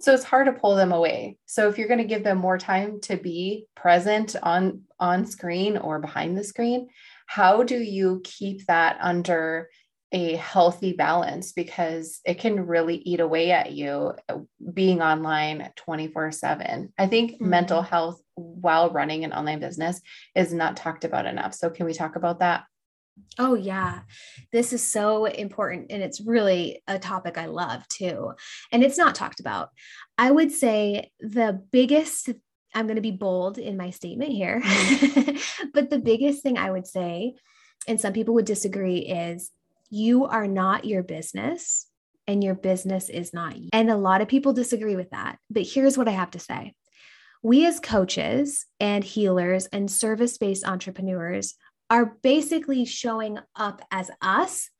So 0.00 0.14
it's 0.14 0.24
hard 0.24 0.46
to 0.46 0.54
pull 0.54 0.76
them 0.76 0.92
away. 0.92 1.36
So 1.44 1.68
if 1.68 1.76
you're 1.76 1.88
going 1.88 1.98
to 1.98 2.04
give 2.04 2.24
them 2.24 2.38
more 2.38 2.56
time 2.56 3.00
to 3.02 3.16
be 3.16 3.66
present 3.76 4.34
on 4.42 4.82
on 4.98 5.26
screen 5.26 5.76
or 5.76 5.98
behind 5.98 6.38
the 6.38 6.44
screen, 6.44 6.88
how 7.26 7.62
do 7.62 7.76
you 7.76 8.22
keep 8.24 8.66
that 8.66 8.96
under 9.00 9.68
a 10.12 10.34
healthy 10.36 10.92
balance 10.92 11.52
because 11.52 12.20
it 12.24 12.40
can 12.40 12.66
really 12.66 12.96
eat 12.96 13.20
away 13.20 13.52
at 13.52 13.70
you 13.70 14.12
uh, 14.28 14.38
being 14.74 15.02
online 15.02 15.70
24 15.76 16.32
7. 16.32 16.92
I 16.98 17.06
think 17.06 17.32
mm-hmm. 17.32 17.48
mental 17.48 17.82
health 17.82 18.20
while 18.40 18.90
running 18.90 19.24
an 19.24 19.32
online 19.32 19.60
business 19.60 20.00
is 20.34 20.52
not 20.52 20.76
talked 20.76 21.04
about 21.04 21.26
enough. 21.26 21.54
So, 21.54 21.70
can 21.70 21.86
we 21.86 21.94
talk 21.94 22.16
about 22.16 22.40
that? 22.40 22.64
Oh, 23.38 23.54
yeah. 23.54 24.00
This 24.52 24.72
is 24.72 24.86
so 24.86 25.26
important. 25.26 25.86
And 25.90 26.02
it's 26.02 26.20
really 26.20 26.82
a 26.86 26.98
topic 26.98 27.38
I 27.38 27.46
love 27.46 27.86
too. 27.88 28.32
And 28.72 28.82
it's 28.82 28.98
not 28.98 29.14
talked 29.14 29.40
about. 29.40 29.70
I 30.18 30.30
would 30.30 30.52
say 30.52 31.10
the 31.20 31.62
biggest, 31.70 32.30
I'm 32.74 32.86
going 32.86 32.96
to 32.96 33.02
be 33.02 33.10
bold 33.10 33.58
in 33.58 33.76
my 33.76 33.90
statement 33.90 34.32
here, 34.32 34.62
but 35.74 35.90
the 35.90 36.00
biggest 36.02 36.42
thing 36.42 36.58
I 36.58 36.70
would 36.70 36.86
say, 36.86 37.34
and 37.88 38.00
some 38.00 38.12
people 38.12 38.34
would 38.34 38.44
disagree, 38.44 38.98
is 38.98 39.50
you 39.90 40.26
are 40.26 40.46
not 40.46 40.84
your 40.84 41.02
business 41.02 41.86
and 42.26 42.44
your 42.44 42.54
business 42.54 43.08
is 43.08 43.34
not 43.34 43.56
you. 43.56 43.70
And 43.72 43.90
a 43.90 43.96
lot 43.96 44.20
of 44.20 44.28
people 44.28 44.52
disagree 44.52 44.94
with 44.94 45.10
that. 45.10 45.38
But 45.50 45.62
here's 45.62 45.98
what 45.98 46.08
I 46.08 46.12
have 46.12 46.30
to 46.32 46.38
say 46.38 46.74
we, 47.42 47.66
as 47.66 47.80
coaches 47.80 48.66
and 48.78 49.02
healers 49.02 49.66
and 49.66 49.90
service 49.90 50.38
based 50.38 50.66
entrepreneurs, 50.66 51.54
are 51.88 52.16
basically 52.22 52.84
showing 52.84 53.38
up 53.56 53.82
as 53.90 54.10
us 54.22 54.70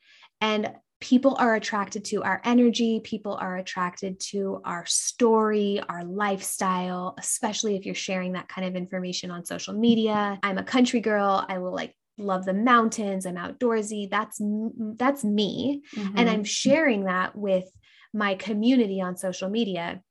and 0.40 0.72
people 1.00 1.34
are 1.38 1.54
attracted 1.54 2.04
to 2.04 2.22
our 2.22 2.40
energy 2.44 3.00
people 3.02 3.34
are 3.34 3.56
attracted 3.56 4.20
to 4.20 4.60
our 4.64 4.84
story 4.86 5.80
our 5.88 6.04
lifestyle 6.04 7.14
especially 7.18 7.74
if 7.74 7.86
you're 7.86 7.94
sharing 7.94 8.32
that 8.32 8.48
kind 8.48 8.66
of 8.66 8.76
information 8.76 9.30
on 9.30 9.44
social 9.44 9.74
media. 9.74 10.38
I'm 10.42 10.58
a 10.58 10.62
country 10.62 11.00
girl. 11.00 11.44
I 11.48 11.58
will 11.58 11.74
like 11.74 11.94
love 12.18 12.44
the 12.44 12.52
mountains. 12.52 13.24
I'm 13.24 13.36
outdoorsy. 13.36 14.10
That's 14.10 14.40
that's 14.98 15.24
me. 15.24 15.82
Mm-hmm. 15.96 16.18
and 16.18 16.30
i'm 16.30 16.44
sharing 16.44 17.04
that 17.04 17.34
with 17.34 17.64
my 18.12 18.34
community 18.34 19.00
on 19.00 19.16
social 19.16 19.48
media 19.48 20.02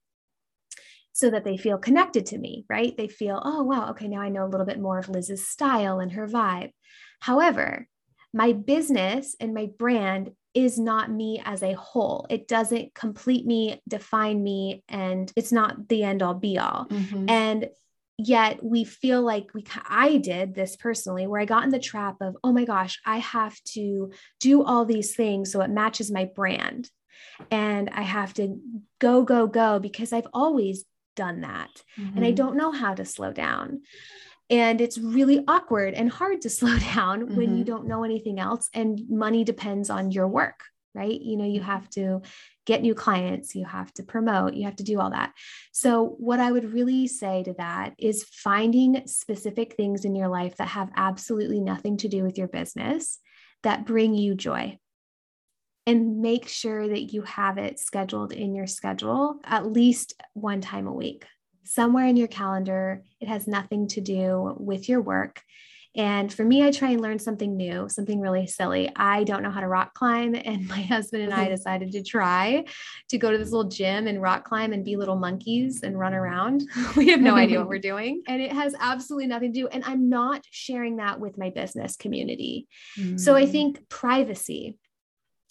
so 1.19 1.29
that 1.29 1.43
they 1.43 1.57
feel 1.57 1.77
connected 1.77 2.25
to 2.25 2.37
me 2.37 2.65
right 2.69 2.95
they 2.97 3.07
feel 3.07 3.41
oh 3.43 3.63
wow 3.63 3.89
okay 3.89 4.07
now 4.07 4.21
i 4.21 4.29
know 4.29 4.45
a 4.45 4.47
little 4.47 4.65
bit 4.65 4.79
more 4.79 4.97
of 4.97 5.09
liz's 5.09 5.47
style 5.47 5.99
and 5.99 6.13
her 6.13 6.27
vibe 6.27 6.71
However, 7.19 7.87
my 8.33 8.53
business 8.53 9.35
and 9.39 9.53
my 9.53 9.69
brand 9.77 10.31
is 10.53 10.79
not 10.79 11.11
me 11.11 11.41
as 11.43 11.61
a 11.61 11.73
whole. 11.73 12.25
It 12.29 12.47
doesn't 12.47 12.95
complete 12.95 13.45
me, 13.45 13.81
define 13.87 14.43
me, 14.43 14.83
and 14.87 15.31
it's 15.35 15.51
not 15.51 15.87
the 15.89 16.03
end 16.03 16.23
all 16.23 16.33
be 16.33 16.57
all. 16.57 16.87
Mm-hmm. 16.89 17.29
And 17.29 17.69
yet 18.17 18.63
we 18.63 18.83
feel 18.83 19.21
like 19.21 19.53
we 19.53 19.63
I 19.87 20.17
did 20.17 20.53
this 20.53 20.75
personally 20.75 21.27
where 21.27 21.39
I 21.39 21.45
got 21.45 21.63
in 21.63 21.69
the 21.69 21.79
trap 21.79 22.17
of 22.19 22.35
oh 22.43 22.51
my 22.51 22.65
gosh 22.65 22.99
I 23.05 23.19
have 23.19 23.55
to 23.75 24.11
do 24.41 24.61
all 24.61 24.83
these 24.83 25.15
things 25.15 25.53
so 25.53 25.61
it 25.61 25.69
matches 25.69 26.11
my 26.11 26.25
brand 26.25 26.89
and 27.49 27.89
I 27.89 28.01
have 28.01 28.33
to 28.33 28.59
go 28.99 29.23
go 29.23 29.47
go 29.47 29.79
because 29.79 30.11
I've 30.11 30.27
always 30.33 30.83
done 31.23 31.41
that 31.41 31.73
mm-hmm. 31.97 32.15
and 32.15 32.25
I 32.25 32.29
mm-hmm. 32.29 32.41
don't 32.41 32.57
know 32.57 32.71
how 32.71 32.93
to 32.93 33.05
slow 33.05 33.31
down 33.31 33.81
and 34.49 34.81
it's 34.81 34.97
really 34.97 35.43
awkward 35.47 35.93
and 35.93 36.09
hard 36.09 36.41
to 36.41 36.49
slow 36.59 36.77
down 36.95 37.17
mm-hmm. 37.21 37.35
when 37.35 37.49
you 37.57 37.63
mm-hmm. 37.63 37.73
don't 37.73 37.87
know 37.87 38.03
anything 38.03 38.39
else 38.39 38.69
and 38.73 39.01
money 39.09 39.43
depends 39.43 39.89
on 39.89 40.11
your 40.11 40.27
work 40.27 40.59
right 40.95 41.19
you 41.29 41.37
know 41.37 41.45
you 41.45 41.59
mm-hmm. 41.59 41.71
have 41.71 41.89
to 41.91 42.21
get 42.69 42.83
new 42.83 42.93
clients, 42.93 43.55
you 43.55 43.65
have 43.65 43.91
to 43.95 44.03
promote, 44.03 44.53
you 44.53 44.65
have 44.65 44.75
to 44.75 44.83
do 44.83 44.99
all 44.99 45.09
that. 45.09 45.33
So, 45.71 46.15
what 46.19 46.39
I 46.39 46.51
would 46.51 46.71
really 46.71 47.07
say 47.07 47.41
to 47.41 47.53
that 47.53 47.95
is 47.97 48.29
finding 48.31 49.07
specific 49.07 49.73
things 49.73 50.05
in 50.05 50.15
your 50.15 50.27
life 50.27 50.55
that 50.57 50.67
have 50.67 50.91
absolutely 50.95 51.61
nothing 51.61 51.97
to 51.97 52.07
do 52.07 52.21
with 52.21 52.37
your 52.37 52.47
business 52.47 53.17
that 53.63 53.87
bring 53.87 54.13
you 54.13 54.35
joy. 54.35 54.77
And 55.85 56.21
make 56.21 56.47
sure 56.47 56.87
that 56.87 57.13
you 57.13 57.23
have 57.23 57.57
it 57.57 57.79
scheduled 57.79 58.31
in 58.31 58.53
your 58.53 58.67
schedule 58.67 59.39
at 59.43 59.65
least 59.65 60.21
one 60.33 60.61
time 60.61 60.87
a 60.87 60.93
week, 60.93 61.25
somewhere 61.63 62.05
in 62.05 62.17
your 62.17 62.27
calendar. 62.27 63.03
It 63.19 63.27
has 63.27 63.47
nothing 63.47 63.87
to 63.89 64.01
do 64.01 64.55
with 64.59 64.87
your 64.87 65.01
work. 65.01 65.41
And 65.95 66.31
for 66.31 66.45
me, 66.45 66.63
I 66.63 66.71
try 66.71 66.91
and 66.91 67.01
learn 67.01 67.17
something 67.17 67.57
new, 67.57 67.89
something 67.89 68.21
really 68.21 68.45
silly. 68.45 68.91
I 68.95 69.23
don't 69.23 69.41
know 69.41 69.49
how 69.49 69.59
to 69.59 69.67
rock 69.67 69.93
climb. 69.93 70.35
And 70.49 70.67
my 70.67 70.81
husband 70.81 71.23
and 71.23 71.33
I 71.33 71.45
mm-hmm. 71.45 71.55
decided 71.55 71.91
to 71.91 72.01
try 72.01 72.65
to 73.09 73.17
go 73.17 73.31
to 73.31 73.37
this 73.37 73.51
little 73.51 73.69
gym 73.69 74.07
and 74.07 74.21
rock 74.21 74.45
climb 74.45 74.73
and 74.73 74.85
be 74.85 74.95
little 74.95 75.15
monkeys 75.15 75.83
and 75.83 75.99
run 75.99 76.13
around. 76.13 76.63
we 76.95 77.09
have 77.09 77.21
no 77.21 77.35
idea 77.35 77.59
what 77.59 77.67
we're 77.67 77.79
doing. 77.79 78.23
And 78.27 78.41
it 78.41 78.51
has 78.51 78.73
absolutely 78.79 79.27
nothing 79.27 79.53
to 79.53 79.59
do. 79.59 79.67
And 79.67 79.83
I'm 79.83 80.09
not 80.09 80.43
sharing 80.49 80.97
that 80.97 81.19
with 81.19 81.37
my 81.37 81.49
business 81.49 81.95
community. 81.95 82.67
Mm. 82.97 83.19
So 83.19 83.35
I 83.35 83.45
mm. 83.45 83.51
think 83.51 83.89
privacy 83.89 84.77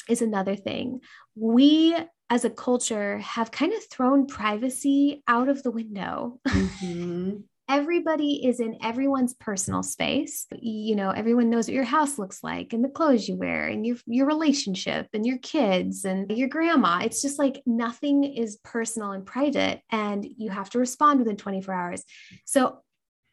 is 0.09 0.23
another 0.23 0.57
thing. 0.57 1.01
We 1.35 1.97
as 2.31 2.45
a 2.45 2.51
culture 2.51 3.19
have 3.19 3.51
kind 3.51 3.73
of 3.73 3.85
thrown 3.91 4.27
privacy 4.27 5.23
out 5.27 5.49
of 5.49 5.63
the 5.63 5.71
window. 5.71 6.41
Mm-hmm 6.47 7.37
everybody 7.69 8.47
is 8.47 8.61
in 8.61 8.79
everyone's 8.83 9.35
personal 9.35 9.83
space. 9.83 10.47
You 10.59 10.97
know, 10.97 11.11
everyone 11.11 11.51
knows 11.51 11.69
what 11.69 11.75
your 11.75 11.85
house 11.85 12.19
looks 12.19 12.43
like 12.43 12.73
and 12.73 12.83
the 12.83 12.89
clothes 12.89 13.29
you 13.29 13.37
wear 13.37 13.67
and 13.67 13.87
your 13.87 13.97
your 14.07 14.27
relationship 14.27 15.09
and 15.13 15.27
your 15.27 15.39
kids 15.39 16.05
and 16.05 16.31
your 16.31 16.49
grandma. 16.49 17.01
It's 17.03 17.21
just 17.21 17.39
like 17.39 17.63
nothing 17.67 18.25
is 18.25 18.59
personal 18.65 19.13
and 19.13 19.25
private 19.25 19.83
and 19.91 20.27
you 20.39 20.51
have 20.51 20.71
to 20.71 20.79
respond 20.79 21.21
within 21.21 21.37
24 21.37 21.75
hours. 21.75 22.05
So 22.47 22.79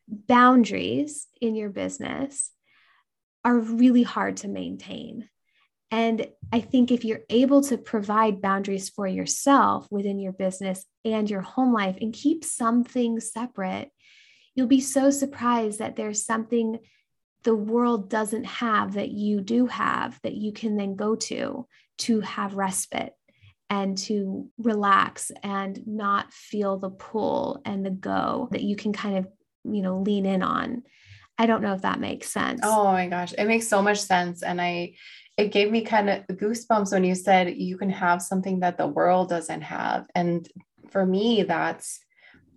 boundaries 0.08 1.28
in 1.42 1.56
your 1.56 1.70
business 1.70 2.52
are 3.46 3.58
really 3.58 4.04
hard 4.04 4.38
to 4.38 4.48
maintain. 4.48 5.30
And 5.96 6.28
I 6.52 6.60
think 6.60 6.92
if 6.92 7.06
you're 7.06 7.22
able 7.30 7.62
to 7.64 7.78
provide 7.78 8.42
boundaries 8.42 8.90
for 8.90 9.08
yourself 9.08 9.88
within 9.90 10.20
your 10.20 10.34
business 10.34 10.86
and 11.06 11.30
your 11.30 11.40
home 11.40 11.72
life 11.72 11.96
and 12.02 12.12
keep 12.12 12.44
some 12.44 12.84
things 12.84 13.32
separate, 13.32 13.92
you'll 14.56 14.68
be 14.68 14.82
so 14.82 15.10
surprised 15.10 15.80
that 15.80 15.96
there's 15.96 16.26
something 16.26 16.80
the 17.44 17.56
world 17.56 18.10
doesn't 18.10 18.44
have 18.44 18.96
that 18.96 19.12
you 19.12 19.40
do 19.40 19.68
have 19.68 20.20
that 20.24 20.34
you 20.34 20.52
can 20.52 20.76
then 20.76 20.98
go 20.98 21.16
to 21.16 21.66
to 22.00 22.20
have 22.20 22.56
respite 22.56 23.14
and 23.70 23.98
to 23.98 24.50
relax 24.58 25.32
and 25.44 25.88
not 25.88 26.34
feel 26.34 26.78
the 26.78 26.90
pull 26.90 27.62
and 27.64 27.86
the 27.86 27.90
go 27.90 28.50
that 28.52 28.64
you 28.64 28.76
can 28.76 28.92
kind 28.92 29.20
of 29.20 29.28
you 29.64 29.82
know 29.82 30.00
lean 30.00 30.26
in 30.26 30.44
on. 30.44 30.84
I 31.38 31.46
don't 31.46 31.62
know 31.62 31.74
if 31.74 31.84
that 31.84 32.02
makes 32.02 32.30
sense. 32.30 32.62
Oh 32.64 32.92
my 32.92 33.08
gosh. 33.08 33.34
It 33.38 33.46
makes 33.46 33.68
so 33.70 33.82
much 33.82 34.02
sense. 34.02 34.44
And 34.44 34.62
i 34.62 34.96
it 35.38 35.52
gave 35.52 35.70
me 35.70 35.82
kind 35.82 36.10
of 36.10 36.26
goosebumps 36.28 36.92
when 36.92 37.04
you 37.04 37.16
said 37.16 37.56
you 37.56 37.78
can 37.78 37.90
have 37.90 38.22
something 38.22 38.62
that 38.62 38.78
the 38.78 38.88
world 38.88 39.30
doesn't 39.30 39.62
have 39.62 40.06
and 40.16 40.48
for 40.90 41.06
me 41.06 41.44
that's 41.44 42.00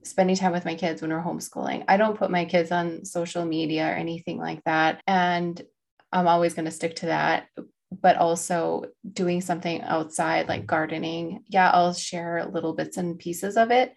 spending 0.09 0.37
time 0.37 0.53
with 0.53 0.65
my 0.65 0.75
kids 0.75 1.03
when 1.03 1.13
we're 1.13 1.23
homeschooling. 1.23 1.85
I 1.87 1.97
don't 1.97 2.19
put 2.19 2.31
my 2.31 2.45
kids 2.45 2.73
on 2.73 3.05
social 3.05 3.45
media 3.45 3.87
or 3.87 3.93
anything 3.93 4.39
like 4.39 4.65
that. 4.65 5.03
And 5.07 5.61
I'm 6.13 6.29
always 6.29 6.55
going 6.55 6.65
to 6.65 6.71
stick 6.71 6.97
to 6.97 7.07
that. 7.07 7.47
But 7.91 8.17
also 8.17 8.85
doing 9.11 9.41
something 9.41 9.81
outside 9.83 10.47
like 10.47 10.67
gardening. 10.67 11.45
Yeah, 11.49 11.71
I'll 11.71 11.95
share 11.95 12.47
little 12.47 12.75
bits 12.75 12.99
and 12.99 13.19
pieces 13.19 13.57
of 13.57 13.71
it. 13.71 13.95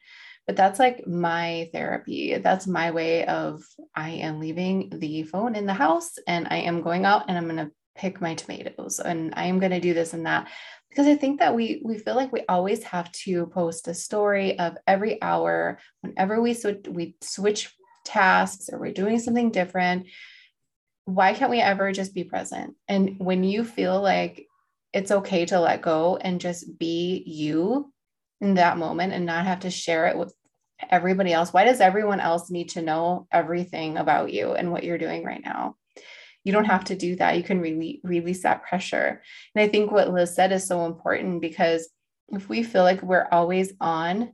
But 0.48 0.56
that's 0.56 0.80
like 0.80 1.06
my 1.06 1.70
therapy. 1.74 2.38
That's 2.38 2.67
my 2.67 2.91
way 2.91 3.26
of 3.26 3.63
I 3.94 4.12
am 4.12 4.39
leaving 4.39 4.94
the 4.98 5.24
phone 5.24 5.56
in 5.56 5.65
the 5.65 5.74
house 5.74 6.13
and 6.26 6.48
I 6.50 6.58
am 6.58 6.82
going 6.82 7.06
out 7.06 7.26
and 7.28 7.38
I'm 7.38 7.46
going 7.46 7.58
to 7.58 7.72
pick 8.02 8.20
my 8.20 8.34
tomatoes 8.34 9.00
and 9.00 9.32
I 9.38 9.46
am 9.46 9.60
going 9.60 9.72
to 9.72 9.80
do 9.80 9.94
this 9.94 10.14
and 10.14 10.26
that 10.26 10.50
because 10.90 11.06
I 11.06 11.16
think 11.16 11.40
that 11.40 11.56
we 11.56 11.84
we 11.86 12.00
feel 12.00 12.16
like 12.16 12.32
we 12.32 12.44
always 12.50 12.84
have 12.86 13.12
to 13.26 13.46
post 13.46 13.88
a 13.88 13.94
story 13.94 14.58
of 14.58 14.76
every 14.88 15.22
hour 15.22 15.78
whenever 16.02 16.42
we 16.42 16.56
switch 16.56 16.88
we 16.90 17.16
switch 17.22 17.72
tasks 18.04 18.70
or 18.72 18.80
we're 18.80 18.92
doing 18.92 19.20
something 19.20 19.52
different. 19.52 20.08
Why 21.06 21.36
can't 21.36 21.52
we 21.52 21.62
ever 21.62 21.92
just 21.92 22.16
be 22.16 22.24
present? 22.24 22.76
And 22.88 23.20
when 23.20 23.44
you 23.44 23.64
feel 23.64 24.02
like 24.02 24.48
it's 24.94 25.12
okay 25.12 25.46
to 25.46 25.60
let 25.60 25.84
go 25.84 26.18
and 26.18 26.42
just 26.42 26.80
be 26.80 27.24
you 27.28 27.94
in 28.42 28.56
that 28.56 28.80
moment 28.80 29.14
and 29.14 29.28
not 29.28 29.46
have 29.46 29.60
to 29.62 29.70
share 29.70 30.08
it 30.08 30.18
with 30.18 30.34
everybody 30.90 31.32
else. 31.32 31.54
Why 31.54 31.66
does 31.66 31.80
everyone 31.80 32.20
else 32.20 32.50
need 32.50 32.70
to 32.70 32.82
know 32.82 33.28
everything 33.32 33.98
about 33.98 34.34
you 34.34 34.54
and 34.54 34.72
what 34.72 34.84
you're 34.84 34.98
doing 34.98 35.24
right 35.24 35.42
now? 35.46 35.76
You 36.43 36.51
don't 36.51 36.65
have 36.65 36.86
to 36.86 36.95
do 36.95 37.15
that. 37.17 37.38
You 37.38 37.43
can 37.43 37.62
really 37.62 38.01
release 38.04 38.43
that 38.43 38.63
pressure. 38.63 39.21
And 39.56 39.63
I 39.63 39.67
think 39.67 39.91
what 39.91 40.12
Liz 40.12 40.34
said 40.34 40.51
is 40.51 40.65
so 40.65 40.86
important 40.86 41.41
because 41.41 41.89
if 42.30 42.49
we 42.49 42.63
feel 42.63 42.84
like 42.84 43.01
we're 43.01 43.27
always 43.32 43.73
on, 43.80 44.34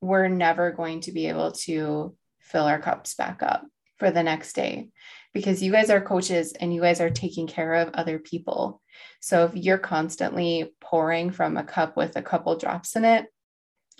we're 0.00 0.28
never 0.28 0.70
going 0.70 1.00
to 1.00 1.12
be 1.12 1.26
able 1.26 1.52
to 1.52 2.14
fill 2.40 2.64
our 2.64 2.78
cups 2.78 3.14
back 3.14 3.42
up 3.42 3.66
for 3.98 4.10
the 4.10 4.22
next 4.22 4.52
day 4.52 4.90
because 5.34 5.62
you 5.62 5.72
guys 5.72 5.90
are 5.90 6.00
coaches 6.00 6.52
and 6.52 6.72
you 6.72 6.80
guys 6.80 7.00
are 7.00 7.10
taking 7.10 7.46
care 7.46 7.74
of 7.74 7.90
other 7.94 8.18
people. 8.18 8.80
So 9.20 9.44
if 9.44 9.56
you're 9.56 9.78
constantly 9.78 10.72
pouring 10.80 11.30
from 11.30 11.56
a 11.56 11.64
cup 11.64 11.96
with 11.96 12.16
a 12.16 12.22
couple 12.22 12.56
drops 12.56 12.94
in 12.94 13.04
it 13.04 13.26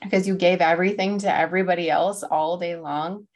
because 0.01 0.29
you 0.29 0.37
gave 0.37 0.61
everything 0.61 1.19
to 1.21 1.35
everybody 1.35 1.91
else 1.91 2.23
all 2.23 2.59
day 2.59 2.77
long, 2.77 3.27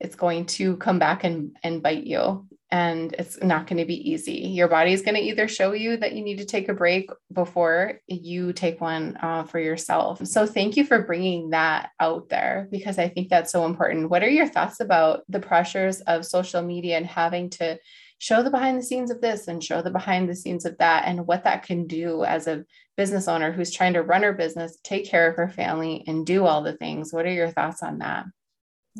it's 0.00 0.16
going 0.16 0.46
to 0.46 0.76
come 0.76 0.98
back 0.98 1.24
and, 1.24 1.56
and 1.62 1.82
bite 1.82 2.04
you 2.04 2.46
and 2.70 3.14
it's 3.18 3.42
not 3.42 3.66
going 3.66 3.78
to 3.78 3.86
be 3.86 4.10
easy. 4.10 4.32
Your 4.32 4.68
body 4.68 4.92
is 4.92 5.02
going 5.02 5.14
to 5.14 5.22
either 5.22 5.48
show 5.48 5.72
you 5.72 5.96
that 5.96 6.12
you 6.12 6.22
need 6.22 6.38
to 6.38 6.44
take 6.44 6.68
a 6.68 6.74
break 6.74 7.10
before 7.32 8.00
you 8.06 8.52
take 8.52 8.80
one 8.80 9.16
uh, 9.22 9.44
for 9.44 9.58
yourself. 9.58 10.24
So, 10.26 10.46
thank 10.46 10.76
you 10.76 10.84
for 10.84 11.02
bringing 11.02 11.50
that 11.50 11.90
out 11.98 12.28
there 12.28 12.68
because 12.70 12.98
I 12.98 13.08
think 13.08 13.28
that's 13.28 13.52
so 13.52 13.64
important. 13.64 14.10
What 14.10 14.22
are 14.22 14.28
your 14.28 14.48
thoughts 14.48 14.80
about 14.80 15.22
the 15.28 15.40
pressures 15.40 16.00
of 16.02 16.26
social 16.26 16.62
media 16.62 16.96
and 16.98 17.06
having 17.06 17.50
to 17.50 17.78
show 18.18 18.42
the 18.42 18.50
behind 18.50 18.78
the 18.78 18.82
scenes 18.82 19.10
of 19.10 19.20
this 19.20 19.48
and 19.48 19.62
show 19.62 19.80
the 19.80 19.90
behind 19.90 20.28
the 20.28 20.34
scenes 20.34 20.64
of 20.64 20.76
that 20.78 21.04
and 21.06 21.26
what 21.26 21.44
that 21.44 21.62
can 21.62 21.86
do 21.86 22.24
as 22.24 22.46
a 22.46 22.64
business 22.96 23.28
owner 23.28 23.52
who's 23.52 23.72
trying 23.72 23.92
to 23.92 24.02
run 24.02 24.24
her 24.24 24.32
business, 24.32 24.78
take 24.82 25.08
care 25.08 25.30
of 25.30 25.36
her 25.36 25.48
family, 25.48 26.04
and 26.06 26.26
do 26.26 26.44
all 26.44 26.62
the 26.62 26.76
things? 26.76 27.12
What 27.12 27.26
are 27.26 27.32
your 27.32 27.50
thoughts 27.50 27.82
on 27.82 27.98
that? 27.98 28.24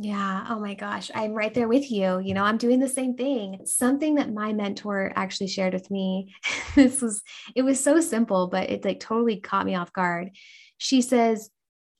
Yeah. 0.00 0.46
Oh 0.48 0.60
my 0.60 0.74
gosh. 0.74 1.10
I'm 1.12 1.34
right 1.34 1.52
there 1.52 1.66
with 1.66 1.90
you. 1.90 2.20
You 2.20 2.32
know, 2.32 2.44
I'm 2.44 2.56
doing 2.56 2.78
the 2.78 2.88
same 2.88 3.16
thing. 3.16 3.60
Something 3.64 4.14
that 4.14 4.32
my 4.32 4.52
mentor 4.52 5.12
actually 5.16 5.48
shared 5.48 5.74
with 5.74 5.90
me. 5.90 6.34
this 6.76 7.02
was, 7.02 7.22
it 7.56 7.62
was 7.62 7.82
so 7.82 8.00
simple, 8.00 8.46
but 8.46 8.70
it 8.70 8.84
like 8.84 9.00
totally 9.00 9.40
caught 9.40 9.66
me 9.66 9.74
off 9.74 9.92
guard. 9.92 10.30
She 10.76 11.02
says, 11.02 11.50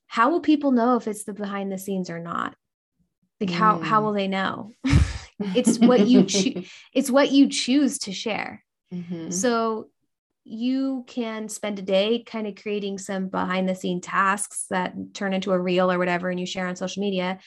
How 0.07 0.29
will 0.29 0.39
people 0.39 0.71
know 0.71 0.95
if 0.95 1.07
it's 1.07 1.25
the 1.25 1.33
behind 1.33 1.71
the 1.71 1.77
scenes 1.77 2.09
or 2.09 2.19
not? 2.19 2.55
Like, 3.41 3.49
how, 3.49 3.79
mm. 3.79 3.83
how 3.83 4.01
will 4.03 4.13
they 4.13 4.29
know? 4.29 4.71
it's 5.39 5.77
what 5.77 6.07
you 6.07 6.23
choose. 6.23 6.71
It's 6.93 7.11
what 7.11 7.31
you 7.31 7.49
choose 7.49 7.99
to 7.99 8.13
share. 8.13 8.63
Mm-hmm. 8.93 9.31
So 9.31 9.89
you 10.45 11.03
can 11.05 11.49
spend 11.49 11.79
a 11.79 11.83
day 11.83 12.23
kind 12.25 12.47
of 12.47 12.55
creating 12.55 12.97
some 12.97 13.27
behind 13.27 13.67
the 13.67 13.75
scene 13.75 14.01
tasks 14.01 14.65
that 14.69 14.93
turn 15.13 15.33
into 15.33 15.51
a 15.51 15.59
reel 15.59 15.91
or 15.91 15.99
whatever 15.99 16.29
and 16.29 16.39
you 16.39 16.45
share 16.45 16.67
on 16.67 16.75
social 16.75 17.01
media 17.01 17.39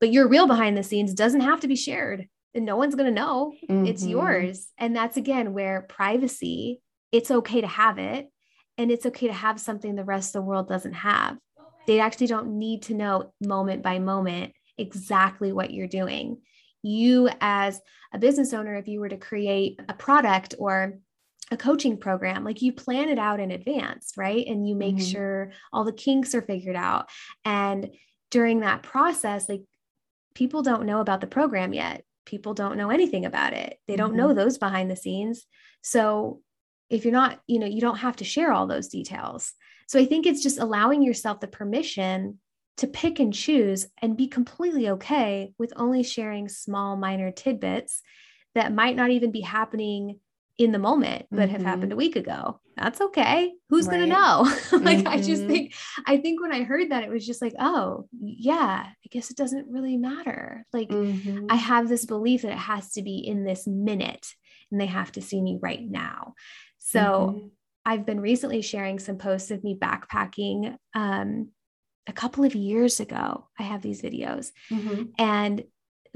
but 0.00 0.12
your 0.12 0.28
real 0.28 0.46
behind 0.46 0.76
the 0.76 0.82
scenes 0.82 1.14
doesn't 1.14 1.40
have 1.40 1.60
to 1.60 1.68
be 1.68 1.76
shared 1.76 2.26
and 2.54 2.64
no 2.64 2.76
one's 2.76 2.94
going 2.94 3.12
to 3.12 3.20
know 3.20 3.52
mm-hmm. 3.68 3.86
it's 3.86 4.04
yours 4.04 4.68
and 4.78 4.94
that's 4.94 5.16
again 5.16 5.52
where 5.52 5.86
privacy 5.88 6.80
it's 7.12 7.30
okay 7.30 7.60
to 7.60 7.66
have 7.66 7.98
it 7.98 8.28
and 8.78 8.90
it's 8.90 9.06
okay 9.06 9.26
to 9.26 9.32
have 9.32 9.60
something 9.60 9.94
the 9.94 10.04
rest 10.04 10.34
of 10.34 10.42
the 10.42 10.48
world 10.48 10.68
doesn't 10.68 10.94
have 10.94 11.36
they 11.86 12.00
actually 12.00 12.26
don't 12.26 12.58
need 12.58 12.82
to 12.82 12.94
know 12.94 13.32
moment 13.40 13.82
by 13.82 13.98
moment 13.98 14.52
exactly 14.78 15.52
what 15.52 15.70
you're 15.70 15.86
doing 15.86 16.38
you 16.86 17.28
as 17.40 17.80
a 18.12 18.18
business 18.18 18.54
owner, 18.54 18.76
if 18.76 18.88
you 18.88 19.00
were 19.00 19.08
to 19.08 19.16
create 19.16 19.80
a 19.88 19.94
product 19.94 20.54
or 20.58 20.98
a 21.50 21.56
coaching 21.56 21.96
program, 21.96 22.44
like 22.44 22.62
you 22.62 22.72
plan 22.72 23.08
it 23.08 23.18
out 23.18 23.40
in 23.40 23.50
advance, 23.50 24.12
right? 24.16 24.46
And 24.46 24.68
you 24.68 24.74
make 24.74 24.96
mm-hmm. 24.96 25.04
sure 25.04 25.52
all 25.72 25.84
the 25.84 25.92
kinks 25.92 26.34
are 26.34 26.42
figured 26.42 26.76
out. 26.76 27.08
And 27.44 27.90
during 28.30 28.60
that 28.60 28.82
process, 28.82 29.48
like 29.48 29.62
people 30.36 30.62
don't 30.62 30.84
know 30.84 31.00
about 31.00 31.22
the 31.22 31.26
program 31.26 31.72
yet. 31.72 32.04
People 32.26 32.52
don't 32.52 32.76
know 32.76 32.90
anything 32.90 33.24
about 33.24 33.54
it. 33.54 33.78
They 33.88 33.96
don't 33.96 34.10
mm-hmm. 34.10 34.18
know 34.18 34.34
those 34.34 34.58
behind 34.58 34.90
the 34.90 34.96
scenes. 34.96 35.46
So 35.82 36.42
if 36.90 37.04
you're 37.04 37.12
not, 37.12 37.40
you 37.46 37.58
know, 37.58 37.66
you 37.66 37.80
don't 37.80 37.96
have 37.96 38.16
to 38.16 38.24
share 38.24 38.52
all 38.52 38.66
those 38.66 38.88
details. 38.88 39.54
So 39.88 39.98
I 39.98 40.04
think 40.04 40.26
it's 40.26 40.42
just 40.42 40.58
allowing 40.58 41.02
yourself 41.02 41.40
the 41.40 41.46
permission 41.46 42.38
to 42.76 42.86
pick 42.86 43.18
and 43.18 43.32
choose 43.32 43.86
and 44.02 44.16
be 44.16 44.26
completely 44.28 44.90
okay 44.90 45.54
with 45.58 45.72
only 45.76 46.02
sharing 46.02 46.50
small, 46.50 46.96
minor 46.96 47.30
tidbits 47.30 48.02
that 48.54 48.74
might 48.74 48.96
not 48.96 49.10
even 49.10 49.32
be 49.32 49.40
happening 49.40 50.20
in 50.58 50.72
the 50.72 50.78
moment 50.78 51.26
but 51.30 51.40
mm-hmm. 51.40 51.52
have 51.52 51.62
happened 51.62 51.92
a 51.92 51.96
week 51.96 52.16
ago 52.16 52.60
that's 52.76 53.00
okay 53.00 53.52
who's 53.68 53.86
right. 53.86 53.96
going 53.96 54.08
to 54.08 54.14
know 54.14 54.42
like 54.84 54.98
mm-hmm. 54.98 55.08
i 55.08 55.16
just 55.16 55.42
mm-hmm. 55.42 55.50
think 55.50 55.74
i 56.06 56.16
think 56.16 56.40
when 56.40 56.52
i 56.52 56.62
heard 56.62 56.90
that 56.90 57.04
it 57.04 57.10
was 57.10 57.26
just 57.26 57.42
like 57.42 57.54
oh 57.58 58.08
yeah 58.20 58.86
i 58.86 59.08
guess 59.10 59.30
it 59.30 59.36
doesn't 59.36 59.70
really 59.70 59.96
matter 59.96 60.64
like 60.72 60.88
mm-hmm. 60.88 61.46
i 61.50 61.56
have 61.56 61.88
this 61.88 62.06
belief 62.06 62.42
that 62.42 62.52
it 62.52 62.58
has 62.58 62.92
to 62.92 63.02
be 63.02 63.18
in 63.18 63.44
this 63.44 63.66
minute 63.66 64.26
and 64.70 64.80
they 64.80 64.86
have 64.86 65.12
to 65.12 65.20
see 65.20 65.40
me 65.40 65.58
right 65.60 65.82
now 65.82 66.32
so 66.78 67.00
mm-hmm. 67.00 67.46
i've 67.84 68.06
been 68.06 68.20
recently 68.20 68.62
sharing 68.62 68.98
some 68.98 69.18
posts 69.18 69.50
of 69.50 69.62
me 69.62 69.76
backpacking 69.78 70.76
um, 70.94 71.50
a 72.06 72.12
couple 72.12 72.44
of 72.44 72.54
years 72.54 72.98
ago 72.98 73.46
i 73.58 73.62
have 73.62 73.82
these 73.82 74.00
videos 74.00 74.52
mm-hmm. 74.70 75.02
and 75.18 75.64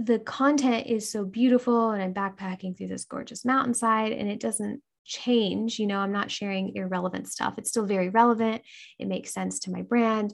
the 0.02 0.18
content 0.18 0.86
is 0.86 1.10
so 1.10 1.24
beautiful 1.24 1.90
and 1.90 2.02
I'm 2.02 2.14
backpacking 2.14 2.76
through 2.76 2.88
this 2.88 3.04
gorgeous 3.04 3.44
mountainside 3.44 4.12
and 4.12 4.30
it 4.30 4.40
doesn't 4.40 4.82
change. 5.04 5.78
You 5.78 5.86
know, 5.86 5.98
I'm 5.98 6.12
not 6.12 6.30
sharing 6.30 6.74
irrelevant 6.74 7.28
stuff. 7.28 7.54
It's 7.58 7.68
still 7.68 7.84
very 7.84 8.08
relevant. 8.08 8.62
It 8.98 9.08
makes 9.08 9.34
sense 9.34 9.58
to 9.60 9.70
my 9.70 9.82
brand, 9.82 10.32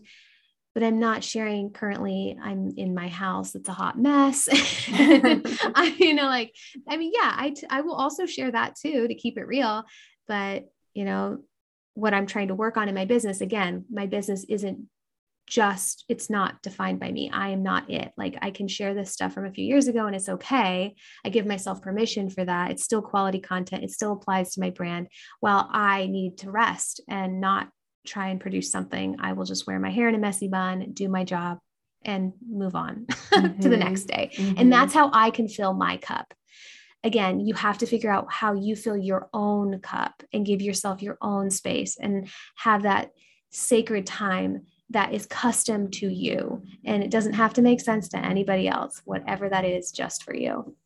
but 0.74 0.84
I'm 0.84 1.00
not 1.00 1.24
sharing 1.24 1.70
currently. 1.70 2.38
I'm 2.40 2.74
in 2.76 2.94
my 2.94 3.08
house. 3.08 3.56
It's 3.56 3.68
a 3.68 3.72
hot 3.72 3.98
mess. 3.98 4.48
I, 4.88 5.96
you 5.98 6.14
know, 6.14 6.26
like, 6.26 6.54
I 6.88 6.96
mean, 6.96 7.12
yeah, 7.12 7.34
I, 7.36 7.50
t- 7.50 7.66
I 7.68 7.80
will 7.80 7.94
also 7.94 8.26
share 8.26 8.52
that 8.52 8.76
too 8.76 9.08
to 9.08 9.14
keep 9.14 9.36
it 9.36 9.48
real. 9.48 9.84
But, 10.28 10.66
you 10.94 11.04
know, 11.04 11.38
what 11.94 12.14
I'm 12.14 12.26
trying 12.26 12.48
to 12.48 12.54
work 12.54 12.76
on 12.76 12.88
in 12.88 12.94
my 12.94 13.04
business, 13.04 13.40
again, 13.40 13.86
my 13.90 14.06
business 14.06 14.44
isn't 14.48 14.86
just 15.46 16.04
it's 16.08 16.28
not 16.28 16.60
defined 16.62 16.98
by 16.98 17.10
me. 17.10 17.30
I 17.32 17.50
am 17.50 17.62
not 17.62 17.88
it. 17.90 18.12
Like 18.16 18.36
I 18.42 18.50
can 18.50 18.68
share 18.68 18.94
this 18.94 19.12
stuff 19.12 19.32
from 19.32 19.46
a 19.46 19.52
few 19.52 19.64
years 19.64 19.86
ago 19.88 20.06
and 20.06 20.14
it's 20.14 20.28
okay. 20.28 20.94
I 21.24 21.28
give 21.28 21.46
myself 21.46 21.82
permission 21.82 22.30
for 22.30 22.44
that. 22.44 22.72
It's 22.72 22.82
still 22.82 23.02
quality 23.02 23.40
content. 23.40 23.84
It 23.84 23.90
still 23.90 24.12
applies 24.12 24.52
to 24.52 24.60
my 24.60 24.70
brand. 24.70 25.08
While 25.40 25.68
I 25.70 26.06
need 26.06 26.38
to 26.38 26.50
rest 26.50 27.00
and 27.08 27.40
not 27.40 27.68
try 28.06 28.28
and 28.28 28.40
produce 28.40 28.70
something, 28.70 29.16
I 29.20 29.32
will 29.32 29.44
just 29.44 29.66
wear 29.66 29.78
my 29.78 29.90
hair 29.90 30.08
in 30.08 30.14
a 30.14 30.18
messy 30.18 30.48
bun, 30.48 30.90
do 30.92 31.08
my 31.08 31.24
job 31.24 31.58
and 32.04 32.32
move 32.48 32.74
on 32.74 33.06
mm-hmm. 33.06 33.60
to 33.62 33.68
the 33.68 33.76
next 33.76 34.04
day. 34.04 34.30
Mm-hmm. 34.34 34.54
And 34.58 34.72
that's 34.72 34.94
how 34.94 35.10
I 35.12 35.30
can 35.30 35.48
fill 35.48 35.74
my 35.74 35.96
cup. 35.96 36.32
Again, 37.04 37.40
you 37.40 37.54
have 37.54 37.78
to 37.78 37.86
figure 37.86 38.10
out 38.10 38.32
how 38.32 38.54
you 38.54 38.74
fill 38.74 38.96
your 38.96 39.28
own 39.32 39.78
cup 39.80 40.22
and 40.32 40.46
give 40.46 40.60
yourself 40.60 41.02
your 41.02 41.18
own 41.20 41.50
space 41.50 41.96
and 42.00 42.28
have 42.56 42.82
that 42.82 43.10
sacred 43.50 44.06
time 44.06 44.62
that 44.90 45.12
is 45.12 45.26
custom 45.26 45.90
to 45.90 46.08
you. 46.08 46.62
And 46.84 47.02
it 47.02 47.10
doesn't 47.10 47.34
have 47.34 47.54
to 47.54 47.62
make 47.62 47.80
sense 47.80 48.08
to 48.10 48.18
anybody 48.18 48.68
else, 48.68 49.02
whatever 49.04 49.48
that 49.48 49.64
is 49.64 49.90
just 49.90 50.22
for 50.22 50.34
you. 50.34 50.76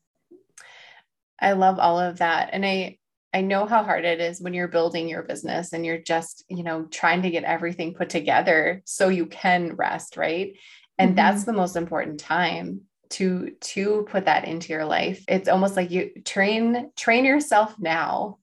I 1.41 1.53
love 1.53 1.79
all 1.79 1.99
of 1.99 2.19
that. 2.19 2.51
And 2.53 2.65
I, 2.65 2.99
I 3.33 3.43
know 3.43 3.67
how 3.67 3.83
hard 3.83 4.05
it 4.05 4.21
is 4.21 4.41
when 4.41 4.55
you're 4.55 4.69
building 4.69 5.09
your 5.09 5.23
business 5.23 5.73
and 5.73 5.87
you're 5.87 5.99
just, 5.99 6.45
you 6.49 6.63
know, 6.63 6.85
trying 6.85 7.23
to 7.23 7.31
get 7.31 7.45
everything 7.45 7.95
put 7.95 8.11
together 8.11 8.83
so 8.85 9.09
you 9.09 9.27
can 9.27 9.77
rest, 9.77 10.17
right? 10.17 10.55
And 10.99 11.11
mm-hmm. 11.11 11.17
that's 11.17 11.45
the 11.45 11.53
most 11.53 11.77
important 11.77 12.21
time 12.21 12.83
to 13.11 13.51
to 13.61 14.07
put 14.09 14.27
that 14.27 14.45
into 14.47 14.73
your 14.73 14.85
life. 14.85 15.25
It's 15.29 15.49
almost 15.49 15.77
like 15.77 15.91
you 15.91 16.11
train 16.25 16.91
train 16.97 17.25
yourself 17.25 17.75
now 17.79 18.39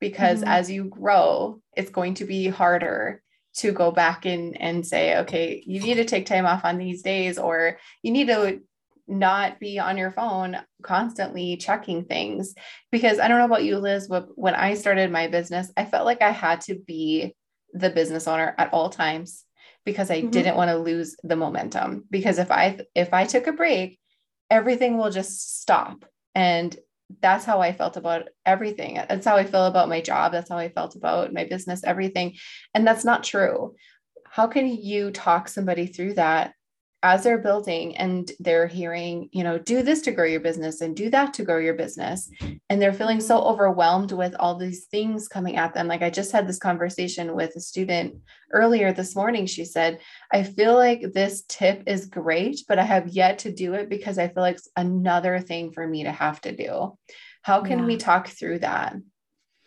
because 0.00 0.40
mm-hmm. 0.40 0.48
as 0.48 0.70
you 0.70 0.84
grow, 0.84 1.60
it's 1.76 1.90
going 1.90 2.14
to 2.14 2.24
be 2.24 2.48
harder 2.48 3.22
to 3.54 3.72
go 3.72 3.90
back 3.90 4.26
and 4.26 4.60
and 4.60 4.86
say 4.86 5.18
okay 5.18 5.62
you 5.66 5.80
need 5.80 5.94
to 5.94 6.04
take 6.04 6.26
time 6.26 6.46
off 6.46 6.64
on 6.64 6.78
these 6.78 7.02
days 7.02 7.38
or 7.38 7.78
you 8.02 8.10
need 8.10 8.26
to 8.26 8.60
not 9.06 9.60
be 9.60 9.78
on 9.78 9.98
your 9.98 10.10
phone 10.10 10.56
constantly 10.82 11.58
checking 11.58 12.04
things. 12.04 12.54
Because 12.90 13.18
i 13.18 13.28
don't 13.28 13.38
know 13.38 13.44
about 13.44 13.64
you 13.64 13.78
liz 13.78 14.08
but 14.08 14.28
when 14.34 14.54
i 14.54 14.74
started 14.74 15.10
my 15.10 15.28
business 15.28 15.70
i 15.76 15.84
felt 15.84 16.06
like 16.06 16.22
i 16.22 16.30
had 16.30 16.62
to 16.62 16.74
be 16.74 17.34
the 17.72 17.90
business 17.90 18.26
owner 18.26 18.54
at 18.56 18.72
all 18.72 18.88
times 18.88 19.44
because 19.84 20.10
i 20.10 20.20
mm-hmm. 20.20 20.30
didn't 20.30 20.56
want 20.56 20.70
to 20.70 20.78
lose 20.78 21.16
the 21.22 21.36
momentum. 21.36 22.04
Because 22.10 22.38
if 22.38 22.50
i 22.50 22.78
if 22.94 23.12
i 23.12 23.24
took 23.24 23.46
a 23.46 23.52
break 23.52 23.98
everything 24.50 24.96
will 24.96 25.10
just 25.10 25.60
stop. 25.60 26.04
And 26.34 26.76
that's 27.20 27.44
how 27.44 27.60
I 27.60 27.72
felt 27.72 27.96
about 27.96 28.28
everything. 28.46 28.94
That's 28.94 29.26
how 29.26 29.36
I 29.36 29.44
feel 29.44 29.66
about 29.66 29.88
my 29.88 30.00
job. 30.00 30.32
That's 30.32 30.48
how 30.48 30.58
I 30.58 30.68
felt 30.68 30.96
about 30.96 31.32
my 31.32 31.44
business, 31.44 31.84
everything. 31.84 32.36
And 32.74 32.86
that's 32.86 33.04
not 33.04 33.24
true. 33.24 33.74
How 34.26 34.46
can 34.46 34.66
you 34.66 35.10
talk 35.10 35.48
somebody 35.48 35.86
through 35.86 36.14
that 36.14 36.54
as 37.04 37.22
they're 37.22 37.36
building 37.36 37.94
and 37.98 38.32
they're 38.40 38.66
hearing, 38.66 39.28
you 39.30 39.44
know, 39.44 39.58
do 39.58 39.82
this 39.82 40.00
to 40.00 40.10
grow 40.10 40.24
your 40.24 40.40
business 40.40 40.80
and 40.80 40.96
do 40.96 41.10
that 41.10 41.34
to 41.34 41.44
grow 41.44 41.58
your 41.58 41.74
business. 41.74 42.30
And 42.70 42.80
they're 42.80 42.94
feeling 42.94 43.20
so 43.20 43.42
overwhelmed 43.42 44.12
with 44.12 44.34
all 44.40 44.56
these 44.56 44.86
things 44.86 45.28
coming 45.28 45.56
at 45.58 45.74
them. 45.74 45.86
Like 45.86 46.00
I 46.00 46.08
just 46.08 46.32
had 46.32 46.48
this 46.48 46.58
conversation 46.58 47.34
with 47.36 47.54
a 47.56 47.60
student 47.60 48.16
earlier 48.52 48.90
this 48.90 49.14
morning. 49.14 49.44
She 49.44 49.66
said, 49.66 50.00
I 50.32 50.44
feel 50.44 50.74
like 50.74 51.12
this 51.12 51.44
tip 51.46 51.82
is 51.86 52.06
great, 52.06 52.60
but 52.66 52.78
I 52.78 52.84
have 52.84 53.08
yet 53.08 53.40
to 53.40 53.52
do 53.52 53.74
it 53.74 53.90
because 53.90 54.16
I 54.16 54.28
feel 54.28 54.42
like 54.42 54.56
it's 54.56 54.70
another 54.74 55.40
thing 55.40 55.72
for 55.72 55.86
me 55.86 56.04
to 56.04 56.12
have 56.12 56.40
to 56.40 56.56
do. 56.56 56.96
How 57.42 57.60
can 57.60 57.80
yeah. 57.80 57.84
we 57.84 57.96
talk 57.98 58.28
through 58.28 58.60
that? 58.60 58.96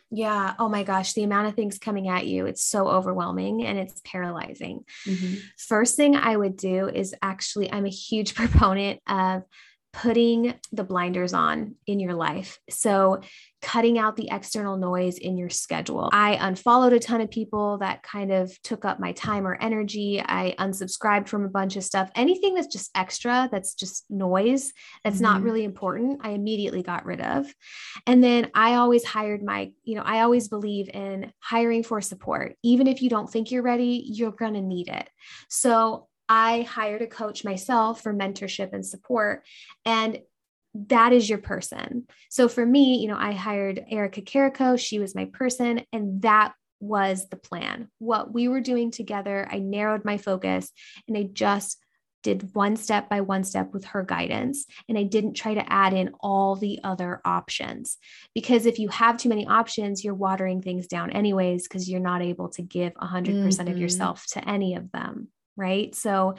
Yeah. 0.10 0.54
Oh 0.58 0.70
my 0.70 0.84
gosh, 0.84 1.13
the 1.13 1.24
amount 1.24 1.48
of 1.48 1.56
things 1.56 1.78
coming 1.78 2.08
at 2.08 2.26
you, 2.28 2.46
it's 2.46 2.63
so 2.63 2.88
overwhelming 2.88 3.65
and 3.65 3.78
it's 3.78 4.02
paralyzing. 4.06 4.86
Mm-hmm. 5.06 5.36
First 5.58 5.98
thing 5.98 6.15
I 6.15 6.36
would 6.36 6.56
do 6.56 6.88
is 6.88 7.13
actually, 7.22 7.72
I'm 7.72 7.86
a 7.86 7.89
huge 7.89 8.34
proponent 8.36 9.02
of 9.08 9.43
putting 9.97 10.53
the 10.71 10.83
blinders 10.83 11.33
on 11.33 11.73
in 11.88 11.99
your 11.99 12.13
life. 12.13 12.60
So, 12.69 13.21
cutting 13.63 13.97
out 13.97 14.15
the 14.15 14.29
external 14.31 14.77
noise 14.77 15.17
in 15.17 15.36
your 15.36 15.49
schedule. 15.49 16.10
I 16.13 16.38
unfollowed 16.39 16.93
a 16.93 16.99
ton 16.99 17.21
of 17.21 17.31
people 17.31 17.79
that 17.79 18.03
kind 18.03 18.31
of 18.31 18.55
took 18.62 18.86
up 18.86 18.99
my 18.99 19.13
time 19.13 19.47
or 19.47 19.57
energy. 19.60 20.21
I 20.23 20.53
unsubscribed 20.60 21.27
from 21.27 21.43
a 21.43 21.49
bunch 21.49 21.75
of 21.75 21.83
stuff. 21.83 22.12
Anything 22.13 22.53
that's 22.53 22.71
just 22.71 22.91
extra, 22.93 23.49
that's 23.51 23.73
just 23.73 24.05
noise, 24.12 24.71
that's 25.03 25.15
mm-hmm. 25.15 25.23
not 25.23 25.41
really 25.41 25.63
important, 25.63 26.21
I 26.23 26.29
immediately 26.31 26.83
got 26.83 27.05
rid 27.05 27.19
of. 27.19 27.51
And 28.05 28.23
then 28.23 28.51
I 28.53 28.75
always 28.75 29.03
hired 29.03 29.41
my, 29.41 29.71
you 29.83 29.95
know, 29.95 30.03
I 30.05 30.21
always 30.21 30.47
believe 30.47 30.89
in 30.89 31.33
hiring 31.39 31.81
for 31.81 31.99
support. 31.99 32.55
Even 32.62 32.86
if 32.86 33.01
you 33.01 33.10
don't 33.10 33.29
think 33.29 33.49
you're 33.49 33.63
ready, 33.63 34.03
you're 34.05 34.31
going 34.31 34.53
to 34.53 34.62
need 34.62 34.89
it. 34.89 35.10
So 35.49 36.07
I 36.30 36.62
hired 36.62 37.02
a 37.02 37.08
coach 37.08 37.44
myself 37.44 38.02
for 38.02 38.13
mentorship 38.13 38.74
and 38.74 38.86
support. 38.86 39.44
And 39.86 40.20
that 40.74 41.13
is 41.13 41.30
your 41.30 41.40
person. 41.40 42.08
So 42.30 42.48
for 42.48 42.66
me, 42.66 43.00
you 43.00 43.08
know, 43.08 43.18
I 43.18 43.32
hired 43.32 43.84
Erica 43.90 44.22
Carico. 44.22 44.80
She 44.80 45.00
was 45.00 45.16
my 45.16 45.26
person. 45.26 45.84
And 45.92 46.22
that 46.22 46.54
was 46.80 47.28
the 47.30 47.38
plan. 47.38 47.90
What 48.00 48.34
we 48.34 48.48
were 48.48 48.62
doing 48.62 48.92
together, 48.92 49.48
I 49.50 49.60
narrowed 49.60 50.06
my 50.06 50.18
focus 50.18 50.72
and 51.08 51.18
I 51.18 51.24
just 51.24 51.80
did 52.24 52.54
one 52.54 52.76
step 52.76 53.10
by 53.10 53.22
one 53.22 53.44
step 53.44 53.72
with 53.74 53.86
her 53.86 54.04
guidance. 54.04 54.66
And 54.90 54.98
I 54.98 55.04
didn't 55.04 55.36
try 55.36 55.54
to 55.54 55.72
add 55.72 55.94
in 55.94 56.12
all 56.20 56.56
the 56.56 56.80
other 56.84 57.22
options 57.24 57.98
because 58.36 58.66
if 58.66 58.80
you 58.80 58.90
have 58.90 59.18
too 59.18 59.30
many 59.30 59.48
options, 59.48 60.04
you're 60.04 60.13
watering 60.13 60.62
things 60.62 60.88
down 60.88 61.12
anyways 61.12 61.63
because 61.68 61.90
you're 61.90 62.00
not 62.00 62.22
able 62.22 62.50
to 62.50 62.62
give 62.62 62.94
100% 62.96 63.24
mm-hmm. 63.24 63.68
of 63.68 63.78
yourself 63.78 64.26
to 64.34 64.48
any 64.48 64.76
of 64.76 64.92
them 64.92 65.30
right? 65.58 65.93
So 65.96 66.36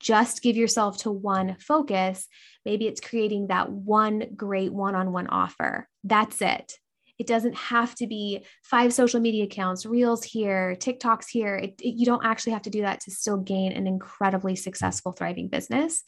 just 0.00 0.42
give 0.42 0.56
yourself 0.56 0.98
to 0.98 1.12
one 1.12 1.56
focus. 1.60 2.26
Maybe 2.64 2.86
it's 2.86 3.00
creating 3.00 3.48
that 3.48 3.70
one 3.70 4.24
great 4.34 4.72
one 4.72 4.94
on 4.94 5.12
one 5.12 5.28
offer. 5.28 5.88
That's 6.02 6.40
it. 6.42 6.72
It 7.18 7.26
doesn't 7.28 7.54
have 7.54 7.94
to 7.96 8.08
be 8.08 8.44
five 8.64 8.92
social 8.92 9.20
media 9.20 9.44
accounts, 9.44 9.86
reels 9.86 10.24
here, 10.24 10.74
TikToks 10.80 11.26
here. 11.30 11.54
It, 11.54 11.74
it, 11.80 11.94
you 11.96 12.04
don't 12.04 12.24
actually 12.24 12.52
have 12.54 12.62
to 12.62 12.70
do 12.70 12.82
that 12.82 13.00
to 13.02 13.12
still 13.12 13.36
gain 13.36 13.70
an 13.72 13.86
incredibly 13.86 14.56
successful, 14.56 15.12
thriving 15.12 15.48
business. 15.48 16.02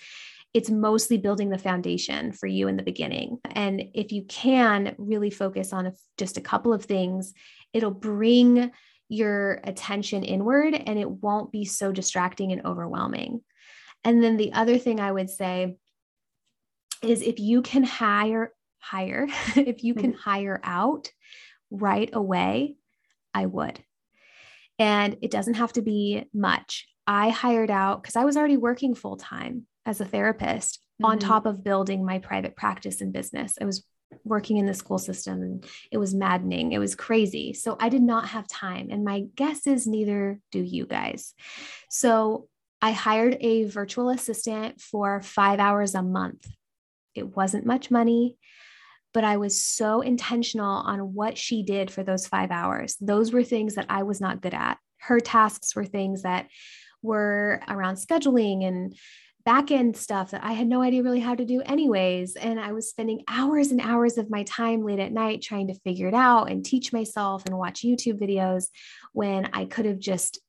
It's 0.54 0.70
mostly 0.70 1.18
building 1.18 1.50
the 1.50 1.58
foundation 1.58 2.32
for 2.32 2.46
you 2.46 2.68
in 2.68 2.76
the 2.76 2.82
beginning. 2.82 3.38
And 3.52 3.84
if 3.92 4.12
you 4.12 4.24
can 4.24 4.94
really 4.98 5.30
focus 5.30 5.72
on 5.72 5.86
a, 5.86 5.92
just 6.16 6.36
a 6.36 6.40
couple 6.40 6.72
of 6.72 6.84
things, 6.84 7.32
it'll 7.72 7.90
bring 7.90 8.72
your 9.08 9.60
attention 9.64 10.22
inward 10.22 10.74
and 10.74 10.98
it 10.98 11.10
won't 11.10 11.52
be 11.52 11.64
so 11.64 11.92
distracting 11.92 12.52
and 12.52 12.64
overwhelming. 12.64 13.42
And 14.02 14.22
then 14.22 14.36
the 14.36 14.52
other 14.52 14.78
thing 14.78 15.00
I 15.00 15.12
would 15.12 15.30
say 15.30 15.76
is 17.02 17.22
if 17.22 17.38
you 17.38 17.62
can 17.62 17.84
hire, 17.84 18.52
hire, 18.78 19.26
if 19.56 19.84
you 19.84 19.94
can 19.94 20.12
mm-hmm. 20.12 20.20
hire 20.20 20.60
out 20.62 21.10
right 21.70 22.10
away, 22.12 22.76
I 23.32 23.46
would. 23.46 23.82
And 24.78 25.16
it 25.22 25.30
doesn't 25.30 25.54
have 25.54 25.72
to 25.74 25.82
be 25.82 26.24
much. 26.32 26.86
I 27.06 27.28
hired 27.28 27.70
out 27.70 28.02
because 28.02 28.16
I 28.16 28.24
was 28.24 28.36
already 28.36 28.56
working 28.56 28.94
full 28.94 29.16
time 29.16 29.66
as 29.86 30.00
a 30.00 30.04
therapist 30.04 30.80
mm-hmm. 31.00 31.06
on 31.06 31.18
top 31.18 31.46
of 31.46 31.64
building 31.64 32.04
my 32.04 32.18
private 32.18 32.56
practice 32.56 33.00
and 33.00 33.12
business. 33.12 33.56
I 33.60 33.64
was 33.64 33.84
working 34.24 34.58
in 34.58 34.66
the 34.66 34.74
school 34.74 34.98
system 34.98 35.42
and 35.42 35.64
it 35.90 35.98
was 35.98 36.14
maddening. 36.14 36.72
It 36.72 36.78
was 36.78 36.94
crazy. 36.94 37.52
So 37.52 37.76
I 37.80 37.88
did 37.88 38.02
not 38.02 38.28
have 38.28 38.46
time. 38.46 38.88
And 38.90 39.04
my 39.04 39.24
guess 39.34 39.66
is 39.66 39.86
neither 39.86 40.40
do 40.52 40.60
you 40.60 40.86
guys. 40.86 41.34
So 41.88 42.48
I 42.82 42.92
hired 42.92 43.38
a 43.40 43.64
virtual 43.64 44.10
assistant 44.10 44.80
for 44.80 45.22
five 45.22 45.58
hours 45.58 45.94
a 45.94 46.02
month. 46.02 46.46
It 47.14 47.36
wasn't 47.36 47.66
much 47.66 47.90
money, 47.90 48.36
but 49.14 49.24
I 49.24 49.36
was 49.36 49.60
so 49.60 50.00
intentional 50.00 50.66
on 50.66 51.14
what 51.14 51.38
she 51.38 51.62
did 51.62 51.90
for 51.90 52.02
those 52.02 52.26
five 52.26 52.50
hours. 52.50 52.96
Those 53.00 53.32
were 53.32 53.44
things 53.44 53.76
that 53.76 53.86
I 53.88 54.02
was 54.02 54.20
not 54.20 54.42
good 54.42 54.54
at. 54.54 54.78
Her 54.98 55.20
tasks 55.20 55.74
were 55.74 55.84
things 55.84 56.22
that 56.22 56.48
were 57.02 57.60
around 57.68 57.96
scheduling 57.96 58.66
and 58.66 58.94
back 59.44 59.70
end 59.70 59.96
stuff 59.96 60.30
that 60.30 60.42
I 60.42 60.52
had 60.52 60.66
no 60.66 60.80
idea 60.80 61.02
really 61.02 61.20
how 61.20 61.34
to 61.34 61.44
do, 61.44 61.60
anyways. 61.60 62.36
And 62.36 62.58
I 62.58 62.72
was 62.72 62.88
spending 62.88 63.24
hours 63.28 63.70
and 63.70 63.80
hours 63.80 64.16
of 64.16 64.30
my 64.30 64.42
time 64.44 64.84
late 64.84 64.98
at 64.98 65.12
night 65.12 65.42
trying 65.42 65.68
to 65.68 65.78
figure 65.80 66.08
it 66.08 66.14
out 66.14 66.50
and 66.50 66.64
teach 66.64 66.92
myself 66.92 67.44
and 67.46 67.58
watch 67.58 67.82
YouTube 67.82 68.20
videos 68.20 68.68
when 69.12 69.50
I 69.52 69.66
could 69.66 69.84
have 69.84 69.98
just 69.98 70.40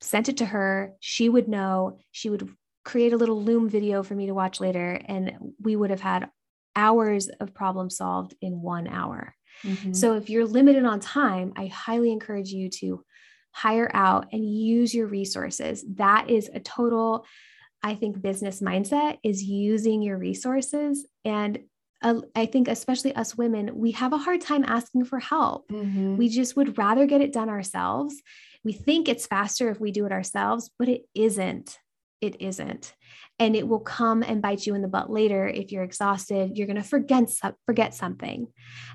sent 0.00 0.28
it 0.28 0.36
to 0.38 0.44
her. 0.44 0.92
She 1.00 1.28
would 1.28 1.48
know, 1.48 1.98
she 2.12 2.30
would 2.30 2.48
create 2.84 3.12
a 3.12 3.16
little 3.16 3.42
Loom 3.42 3.68
video 3.68 4.04
for 4.04 4.14
me 4.14 4.26
to 4.26 4.34
watch 4.34 4.60
later, 4.60 5.00
and 5.06 5.54
we 5.60 5.74
would 5.74 5.90
have 5.90 6.00
had 6.00 6.30
hours 6.76 7.28
of 7.28 7.54
problem 7.54 7.90
solved 7.90 8.34
in 8.40 8.62
one 8.62 8.86
hour. 8.86 9.34
Mm-hmm. 9.64 9.92
So 9.92 10.14
if 10.14 10.30
you're 10.30 10.46
limited 10.46 10.84
on 10.84 11.00
time, 11.00 11.52
I 11.56 11.66
highly 11.66 12.12
encourage 12.12 12.50
you 12.50 12.68
to 12.70 13.02
hire 13.50 13.90
out 13.92 14.26
and 14.32 14.44
use 14.44 14.94
your 14.94 15.06
resources. 15.06 15.84
That 15.94 16.28
is 16.28 16.50
a 16.52 16.60
total 16.60 17.24
I 17.86 17.94
think 17.94 18.20
business 18.20 18.60
mindset 18.60 19.18
is 19.22 19.44
using 19.44 20.02
your 20.02 20.18
resources. 20.18 21.06
And 21.24 21.60
uh, 22.02 22.20
I 22.34 22.46
think, 22.46 22.66
especially 22.66 23.14
us 23.14 23.38
women, 23.38 23.70
we 23.78 23.92
have 23.92 24.12
a 24.12 24.18
hard 24.18 24.40
time 24.40 24.64
asking 24.66 25.04
for 25.04 25.20
help. 25.20 25.68
Mm-hmm. 25.68 26.16
We 26.16 26.28
just 26.28 26.56
would 26.56 26.76
rather 26.76 27.06
get 27.06 27.20
it 27.20 27.32
done 27.32 27.48
ourselves. 27.48 28.20
We 28.64 28.72
think 28.72 29.08
it's 29.08 29.28
faster 29.28 29.70
if 29.70 29.78
we 29.78 29.92
do 29.92 30.04
it 30.04 30.10
ourselves, 30.10 30.68
but 30.76 30.88
it 30.88 31.02
isn't 31.14 31.78
it 32.20 32.40
isn't 32.40 32.94
and 33.38 33.54
it 33.54 33.68
will 33.68 33.80
come 33.80 34.22
and 34.22 34.40
bite 34.40 34.66
you 34.66 34.74
in 34.74 34.82
the 34.82 34.88
butt 34.88 35.10
later 35.10 35.46
if 35.46 35.70
you're 35.70 35.82
exhausted. 35.82 36.56
You're 36.56 36.66
going 36.66 36.76
to 36.76 36.82
forget 36.82 37.30
forget 37.66 37.94
something. 37.94 38.48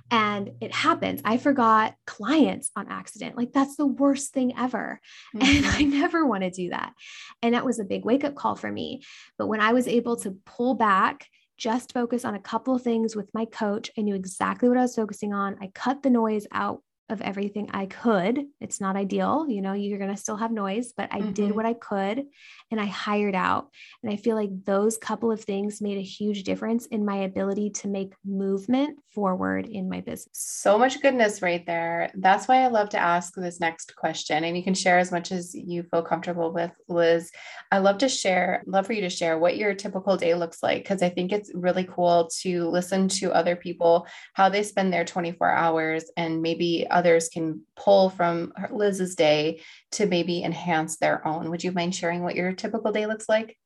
And 0.10 0.52
it 0.62 0.74
happens. 0.74 1.22
I 1.24 1.38
forgot 1.38 1.94
clients 2.08 2.72
on 2.76 2.88
accident. 2.90 3.38
Like 3.38 3.52
that's 3.54 3.76
the 3.76 3.88
worst 3.88 4.34
thing 4.34 4.54
ever. 4.58 5.00
Mm-hmm. 5.36 5.66
and 5.66 5.66
i 5.68 5.84
never 5.84 6.26
want 6.26 6.44
to 6.44 6.50
do 6.50 6.70
that. 6.70 6.94
And 7.42 7.54
that 7.54 7.66
was 7.66 7.80
a 7.80 7.86
big 7.86 8.04
wake 8.04 8.24
up 8.24 8.36
call 8.36 8.56
for 8.56 8.72
me. 8.72 9.04
But 9.38 9.48
when 9.48 9.62
i 9.62 9.72
was 9.74 9.88
able 9.88 10.18
to 10.18 10.38
pull 10.46 10.76
back 10.76 11.28
just 11.58 11.94
focus 11.94 12.26
on 12.26 12.34
a 12.34 12.40
couple 12.40 12.74
of 12.74 12.82
things 12.82 13.16
with 13.16 13.30
my 13.36 13.46
coach. 13.46 13.92
I 13.96 14.02
knew 14.02 14.16
exactly 14.16 14.68
what 14.68 14.80
i 14.80 14.82
was 14.82 14.96
focusing 14.96 15.32
on. 15.32 15.58
I 15.62 15.68
cut 15.76 16.02
the 16.02 16.10
noise 16.10 16.48
out 16.52 16.82
of 17.12 17.22
everything 17.22 17.70
I 17.72 17.86
could. 17.86 18.46
It's 18.60 18.80
not 18.80 18.96
ideal, 18.96 19.46
you 19.48 19.62
know, 19.62 19.74
you're 19.74 20.00
going 20.00 20.10
to 20.10 20.18
still 20.18 20.38
have 20.38 20.52
noise, 20.52 20.94
but 20.96 21.10
I 21.12 21.20
mm-hmm. 21.20 21.34
did 21.34 21.56
what 21.56 21.66
I 21.66 21.74
could 21.74 22.26
and 22.72 22.80
I 22.80 22.86
hired 22.86 23.36
out. 23.36 23.70
And 24.02 24.12
I 24.12 24.16
feel 24.16 24.36
like 24.36 24.64
those 24.64 24.98
couple 24.98 25.32
of 25.32 25.44
things 25.44 25.82
made 25.82 25.98
a 25.98 26.02
huge 26.02 26.44
difference 26.44 26.86
in 26.88 27.06
my 27.06 27.18
ability 27.18 27.72
to 27.72 27.90
make 27.90 28.14
movement 28.26 28.98
forward 29.14 29.68
in 29.68 29.90
my 29.90 30.00
business. 30.00 30.30
So 30.34 30.78
much 30.78 31.02
goodness 31.02 31.42
right 31.42 31.66
there. 31.66 32.12
That's 32.16 32.48
why 32.48 32.64
I 32.64 32.68
love 32.68 32.90
to 32.90 32.98
ask 32.98 33.36
this 33.36 33.60
next 33.60 33.96
question. 33.96 34.46
And 34.46 34.56
you 34.56 34.64
can 34.64 34.74
share 34.74 34.98
as 34.98 35.12
much 35.12 35.34
as 35.34 35.54
you 35.54 35.84
feel 35.84 36.02
comfortable 36.02 36.54
with, 36.54 36.72
Liz. 36.88 37.30
I 37.72 37.80
love 37.80 37.98
to 38.00 38.10
share, 38.10 38.64
love 38.66 38.88
for 38.88 38.94
you 38.94 39.02
to 39.02 39.10
share 39.10 39.38
what 39.38 39.58
your 39.58 39.74
typical 39.74 40.16
day 40.16 40.34
looks 40.34 40.64
like 40.64 40.84
because 40.84 41.04
I 41.04 41.10
think 41.10 41.34
it's 41.34 41.52
really 41.54 41.84
cool 41.84 42.30
to 42.42 42.70
listen 42.70 43.10
to 43.10 43.34
other 43.34 43.58
people, 43.58 44.08
how 44.34 44.48
they 44.48 44.64
spend 44.64 44.94
their 44.94 45.04
24 45.04 45.52
hours 45.52 46.06
and 46.16 46.42
maybe 46.42 46.88
others 47.02 47.30
can 47.30 47.64
pull 47.76 48.12
from 48.12 48.54
Liz's 48.70 49.16
day 49.16 49.62
to 49.94 50.06
maybe 50.06 50.44
enhance 50.44 50.98
their 50.98 51.28
own. 51.28 51.50
Would 51.50 51.64
you 51.64 51.72
mind 51.72 51.96
sharing 51.96 52.22
what 52.22 52.36
your 52.36 52.54
typical 52.54 52.92
day 52.92 53.08
looks 53.08 53.28
like? 53.28 53.58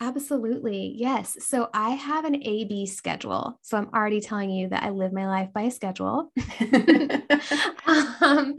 Absolutely. 0.00 0.94
Yes. 0.96 1.36
So 1.38 1.68
I 1.72 1.90
have 1.90 2.24
an 2.24 2.42
A 2.42 2.64
B 2.64 2.86
schedule. 2.86 3.60
So 3.62 3.78
I'm 3.78 3.88
already 3.94 4.20
telling 4.20 4.50
you 4.50 4.68
that 4.70 4.82
I 4.82 4.90
live 4.90 5.12
my 5.12 5.28
life 5.28 5.52
by 5.52 5.62
a 5.62 5.70
schedule. 5.70 6.32
um, 8.20 8.56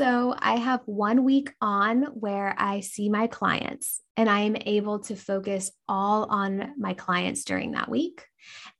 so 0.00 0.34
I 0.38 0.56
have 0.56 0.80
one 0.86 1.24
week 1.24 1.52
on 1.60 2.04
where 2.14 2.54
I 2.56 2.80
see 2.80 3.10
my 3.10 3.26
clients 3.26 4.00
and 4.16 4.30
I 4.30 4.40
am 4.40 4.56
able 4.56 5.00
to 5.00 5.14
focus 5.14 5.70
all 5.90 6.24
on 6.30 6.72
my 6.78 6.94
clients 6.94 7.44
during 7.44 7.72
that 7.72 7.90
week. 7.90 8.24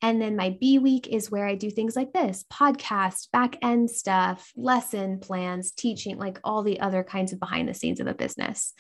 And 0.01 0.19
then 0.19 0.35
my 0.35 0.57
B 0.59 0.79
week 0.79 1.09
is 1.09 1.31
where 1.31 1.47
I 1.47 1.57
do 1.57 1.71
things 1.71 1.95
like 1.95 2.15
this 2.15 2.47
podcast, 2.51 3.31
back 3.33 3.59
end 3.61 3.91
stuff, 3.91 4.51
lesson 4.57 5.19
plans, 5.21 5.73
teaching, 5.73 6.17
like 6.17 6.41
all 6.43 6.63
the 6.63 6.81
other 6.81 7.05
kinds 7.05 7.35
of 7.35 7.39
behind 7.39 7.69
the 7.69 7.75
scenes 7.75 8.01
of 8.01 8.07
a 8.07 8.15
business. 8.15 8.73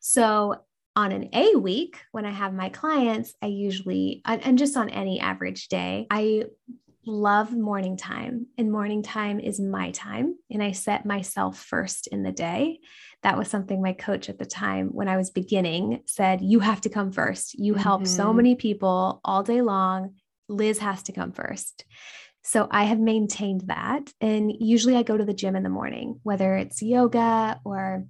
So 0.00 0.56
on 0.96 1.12
an 1.12 1.28
A 1.32 1.54
week, 1.54 1.98
when 2.10 2.26
I 2.26 2.32
have 2.32 2.52
my 2.52 2.70
clients, 2.70 3.32
I 3.40 3.46
usually, 3.46 4.22
and 4.24 4.58
just 4.58 4.76
on 4.76 4.90
any 4.90 5.20
average 5.20 5.68
day, 5.68 6.08
I 6.10 6.46
love 7.06 7.52
morning 7.56 7.96
time, 7.96 8.46
and 8.58 8.70
morning 8.70 9.02
time 9.02 9.40
is 9.40 9.60
my 9.60 9.90
time. 9.90 10.36
And 10.50 10.62
I 10.62 10.72
set 10.72 11.06
myself 11.06 11.58
first 11.58 12.06
in 12.08 12.22
the 12.22 12.32
day. 12.32 12.80
That 13.22 13.38
was 13.38 13.48
something 13.48 13.82
my 13.82 13.92
coach 13.92 14.28
at 14.28 14.38
the 14.38 14.46
time, 14.46 14.88
when 14.88 15.08
I 15.08 15.16
was 15.16 15.30
beginning, 15.30 16.02
said, 16.06 16.40
You 16.40 16.60
have 16.60 16.80
to 16.82 16.88
come 16.88 17.12
first. 17.12 17.54
You 17.54 17.72
mm-hmm. 17.72 17.82
help 17.82 18.06
so 18.06 18.26
mm-hmm. 18.26 18.36
many 18.36 18.54
people 18.54 19.20
all 19.24 19.42
day 19.42 19.62
long. 19.62 20.14
Liz 20.48 20.78
has 20.78 21.02
to 21.04 21.12
come 21.12 21.32
first. 21.32 21.84
So 22.42 22.66
I 22.70 22.84
have 22.84 22.98
maintained 22.98 23.62
that. 23.66 24.10
And 24.20 24.52
usually 24.58 24.96
I 24.96 25.02
go 25.02 25.16
to 25.16 25.24
the 25.24 25.34
gym 25.34 25.56
in 25.56 25.62
the 25.62 25.68
morning, 25.68 26.20
whether 26.22 26.56
it's 26.56 26.82
yoga 26.82 27.60
or 27.64 28.06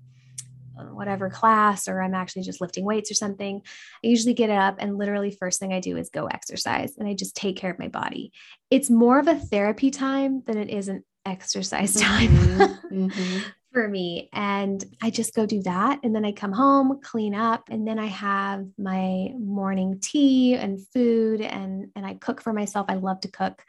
whatever 0.92 1.30
class 1.30 1.88
or 1.88 2.02
I'm 2.02 2.14
actually 2.14 2.42
just 2.42 2.60
lifting 2.60 2.84
weights 2.84 3.10
or 3.10 3.14
something, 3.14 3.62
I 4.04 4.06
usually 4.06 4.34
get 4.34 4.50
up 4.50 4.76
and 4.78 4.98
literally 4.98 5.30
first 5.30 5.60
thing 5.60 5.72
I 5.72 5.80
do 5.80 5.96
is 5.96 6.10
go 6.10 6.26
exercise 6.26 6.96
and 6.98 7.08
I 7.08 7.14
just 7.14 7.36
take 7.36 7.56
care 7.56 7.70
of 7.70 7.78
my 7.78 7.88
body. 7.88 8.32
It's 8.70 8.90
more 8.90 9.18
of 9.18 9.28
a 9.28 9.38
therapy 9.38 9.90
time 9.90 10.42
than 10.46 10.58
it 10.58 10.70
is 10.70 10.88
an 10.88 11.04
exercise 11.26 11.94
time 11.94 12.28
mm-hmm. 12.28 13.06
mm-hmm. 13.06 13.38
for 13.72 13.86
me. 13.86 14.28
And 14.32 14.84
I 15.00 15.10
just 15.10 15.34
go 15.34 15.46
do 15.46 15.62
that. 15.62 16.00
And 16.02 16.14
then 16.14 16.24
I 16.24 16.32
come 16.32 16.52
home, 16.52 17.00
clean 17.02 17.34
up, 17.34 17.68
and 17.70 17.86
then 17.86 17.98
I 17.98 18.06
have 18.06 18.66
my 18.76 19.32
morning 19.38 19.98
tea 20.00 20.54
and 20.54 20.80
food 20.88 21.40
and, 21.40 21.88
and 21.94 22.04
I 22.04 22.14
cook 22.14 22.42
for 22.42 22.52
myself. 22.52 22.86
I 22.88 22.94
love 22.94 23.20
to 23.20 23.30
cook 23.30 23.62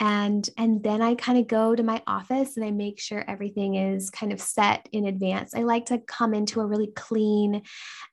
and 0.00 0.50
and 0.56 0.82
then 0.82 1.00
i 1.00 1.14
kind 1.14 1.38
of 1.38 1.46
go 1.46 1.74
to 1.74 1.82
my 1.82 2.02
office 2.06 2.56
and 2.56 2.64
i 2.64 2.70
make 2.70 2.98
sure 2.98 3.24
everything 3.28 3.76
is 3.76 4.10
kind 4.10 4.32
of 4.32 4.40
set 4.40 4.88
in 4.92 5.06
advance 5.06 5.54
i 5.54 5.62
like 5.62 5.86
to 5.86 5.98
come 5.98 6.34
into 6.34 6.60
a 6.60 6.66
really 6.66 6.90
clean 6.94 7.62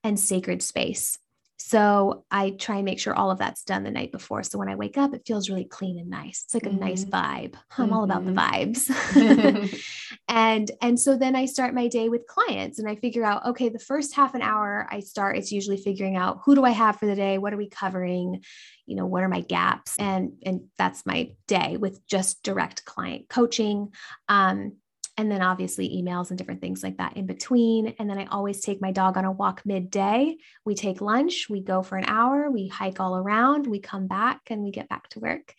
and 0.04 0.20
sacred 0.20 0.62
space 0.62 1.18
so 1.62 2.26
I 2.32 2.50
try 2.52 2.78
and 2.78 2.86
make 2.86 3.00
sure 3.00 3.14
all 3.14 3.32
of 3.32 3.38
that's 3.38 3.64
done 3.64 3.84
the 3.84 3.92
night 3.92 4.12
before. 4.12 4.44
So 4.44 4.58
when 4.58 4.68
I 4.68 4.76
wake 4.76 4.98
up, 4.98 5.14
it 5.14 5.22
feels 5.26 5.50
really 5.50 5.66
clean 5.66 6.00
and 6.00 6.10
nice. 6.10 6.44
It's 6.44 6.54
like 6.54 6.64
mm-hmm. 6.64 6.82
a 6.82 6.86
nice 6.86 7.06
mm-hmm. 7.06 7.16
vibe. 7.16 7.56
I'm 7.78 7.86
mm-hmm. 7.86 7.94
all 7.94 8.04
about 8.04 8.26
the 8.26 8.32
mm-hmm. 8.32 8.72
vibes. 8.74 9.88
and 10.42 10.72
and 10.82 11.00
so 11.00 11.16
then 11.16 11.36
I 11.36 11.46
start 11.46 11.76
my 11.76 11.88
day 11.88 12.10
with 12.10 12.26
clients 12.26 12.80
and 12.80 12.90
I 12.90 12.96
figure 12.96 13.24
out, 13.24 13.46
okay, 13.46 13.70
the 13.70 13.78
first 13.78 14.16
half 14.16 14.34
an 14.34 14.42
hour 14.42 14.88
I 14.90 15.00
start, 15.00 15.38
it's 15.38 15.52
usually 15.52 15.78
figuring 15.78 16.16
out 16.16 16.40
who 16.44 16.56
do 16.56 16.64
I 16.64 16.72
have 16.72 16.98
for 16.98 17.06
the 17.06 17.16
day? 17.16 17.38
What 17.38 17.54
are 17.54 17.58
we 17.58 17.70
covering? 17.70 18.44
You 18.88 18.96
know, 18.96 19.06
what 19.06 19.24
are 19.24 19.30
my 19.30 19.42
gaps? 19.42 19.96
And 20.00 20.34
and 20.44 20.62
that's 20.80 21.06
my 21.06 21.34
day 21.48 21.78
with 21.78 22.06
just 22.08 22.42
direct 22.42 22.86
client 22.86 23.30
coaching. 23.30 23.94
Um, 24.30 24.78
and 25.22 25.32
then 25.32 25.44
obviously 25.44 25.88
emails 25.88 26.30
and 26.30 26.38
different 26.38 26.62
things 26.62 26.82
like 26.82 26.98
that 26.98 27.16
in 27.16 27.28
between. 27.28 27.94
And 28.00 28.10
then 28.10 28.18
I 28.18 28.26
always 28.26 28.60
take 28.60 28.82
my 28.82 28.92
dog 28.92 29.18
on 29.18 29.24
a 29.24 29.32
walk 29.32 29.62
midday. 29.66 30.36
We 30.66 30.74
take 30.74 31.00
lunch, 31.00 31.48
we 31.48 31.62
go 31.62 31.84
for 31.84 31.96
an 31.96 32.06
hour, 32.08 32.50
we 32.50 32.68
hike 32.68 33.00
all 33.00 33.16
around, 33.16 33.68
we 33.68 33.80
come 33.80 34.08
back 34.08 34.42
and 34.48 34.64
we 34.64 34.72
get 34.72 34.90
back 34.90 35.10
to 35.10 35.20
work. 35.20 35.54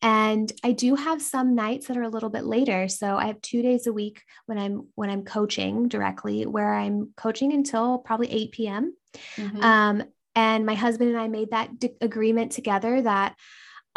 And 0.00 0.50
I 0.62 0.70
do 0.70 0.94
have 0.94 1.20
some 1.20 1.56
nights 1.56 1.88
that 1.88 1.96
are 1.96 2.02
a 2.02 2.08
little 2.08 2.30
bit 2.30 2.44
later. 2.44 2.86
So 2.86 3.16
I 3.16 3.26
have 3.26 3.42
two 3.42 3.60
days 3.60 3.88
a 3.88 3.92
week 3.92 4.22
when 4.46 4.56
I'm 4.56 4.86
when 4.94 5.10
I'm 5.10 5.24
coaching 5.24 5.88
directly, 5.88 6.46
where 6.46 6.72
I'm 6.72 7.10
coaching 7.16 7.52
until 7.52 7.98
probably 7.98 8.30
8 8.30 8.52
p.m. 8.52 8.94
Mm-hmm. 9.36 9.62
Um, 9.62 10.04
and 10.36 10.64
my 10.64 10.74
husband 10.74 11.10
and 11.10 11.18
I 11.18 11.26
made 11.26 11.50
that 11.50 11.76
d- 11.76 11.90
agreement 12.00 12.52
together 12.52 13.02
that 13.02 13.34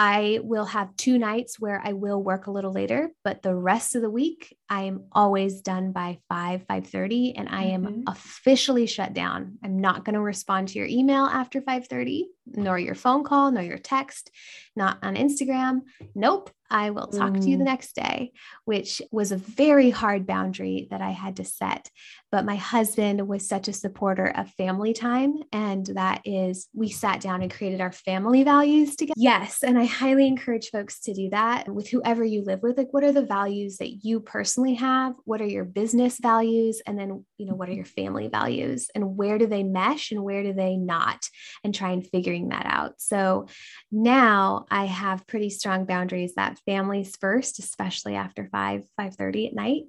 I 0.03 0.39
will 0.41 0.65
have 0.65 0.95
two 0.97 1.19
nights 1.19 1.59
where 1.59 1.79
I 1.85 1.93
will 1.93 2.23
work 2.23 2.47
a 2.47 2.51
little 2.51 2.73
later, 2.73 3.11
but 3.23 3.43
the 3.43 3.53
rest 3.53 3.93
of 3.93 4.01
the 4.01 4.09
week 4.09 4.57
I 4.67 4.85
am 4.85 5.03
always 5.11 5.61
done 5.61 5.91
by 5.91 6.17
5 6.27 6.65
5:30 6.65 7.33
and 7.37 7.47
I 7.47 7.65
am 7.65 7.83
mm-hmm. 7.83 8.01
officially 8.07 8.87
shut 8.87 9.13
down. 9.13 9.59
I'm 9.63 9.77
not 9.77 10.03
going 10.03 10.15
to 10.15 10.21
respond 10.21 10.69
to 10.69 10.79
your 10.79 10.87
email 10.87 11.25
after 11.25 11.61
5:30. 11.61 12.23
Nor 12.45 12.77
your 12.80 12.95
phone 12.95 13.23
call, 13.23 13.51
nor 13.51 13.63
your 13.63 13.77
text, 13.77 14.32
not 14.75 14.97
on 15.04 15.15
Instagram. 15.15 15.82
Nope. 16.15 16.51
I 16.71 16.91
will 16.91 17.08
talk 17.08 17.34
mm. 17.34 17.41
to 17.41 17.49
you 17.49 17.58
the 17.58 17.63
mm. 17.63 17.65
next 17.65 17.95
day, 17.95 18.32
which 18.63 19.01
was 19.12 19.34
a 19.34 19.38
very 19.38 19.89
hard 19.89 20.25
boundary 20.25 20.88
that 20.89 21.01
I 21.01 21.10
had 21.10 21.36
to 21.36 21.43
set. 21.43 21.89
But 22.32 22.45
my 22.45 22.56
husband 22.56 23.27
was 23.27 23.45
such 23.45 23.67
a 23.67 23.73
supporter 23.73 24.27
of 24.27 24.49
family 24.51 24.93
time. 24.93 25.34
And 25.51 25.86
that 25.88 26.21
is, 26.23 26.69
we 26.73 26.88
sat 26.88 27.19
down 27.19 27.41
and 27.41 27.54
created 27.54 27.82
our 27.82 27.91
family 27.91 28.43
values 28.43 28.95
together. 28.95 29.15
Yes. 29.17 29.63
And 29.63 29.77
I 29.77 29.84
highly 29.84 30.25
encourage 30.25 30.69
folks 30.69 31.01
to 31.01 31.13
do 31.13 31.30
that 31.32 31.67
with 31.67 31.89
whoever 31.89 32.23
you 32.23 32.41
live 32.41 32.63
with. 32.63 32.77
Like, 32.77 32.93
what 32.93 33.04
are 33.04 33.12
the 33.12 33.25
values 33.25 33.77
that 33.77 34.06
you 34.06 34.21
personally 34.21 34.75
have? 34.75 35.15
What 35.25 35.41
are 35.41 35.47
your 35.47 35.65
business 35.65 36.19
values? 36.21 36.82
And 36.88 36.97
then, 36.97 37.25
you 37.38 37.47
know, 37.47 37.54
what 37.56 37.67
are 37.67 37.73
your 37.73 37.84
family 37.84 38.30
values? 38.30 38.88
And 38.95 39.17
where 39.17 39.38
do 39.38 39.45
they 39.45 39.63
mesh 39.63 40.12
and 40.12 40.23
where 40.23 40.41
do 40.41 40.54
they 40.54 40.77
not? 40.77 41.27
And 41.65 41.75
try 41.75 41.91
and 41.91 42.08
figuring 42.31 42.49
that 42.49 42.65
out. 42.65 42.93
So 42.97 43.47
now 43.91 44.65
I 44.71 44.85
have 44.85 45.27
pretty 45.27 45.49
strong 45.49 45.85
boundaries 45.85 46.35
that 46.35 46.59
families 46.65 47.15
first, 47.19 47.59
especially 47.59 48.15
after 48.15 48.47
5, 48.51 48.83
5:30 48.99 49.47
at 49.47 49.53
night. 49.53 49.83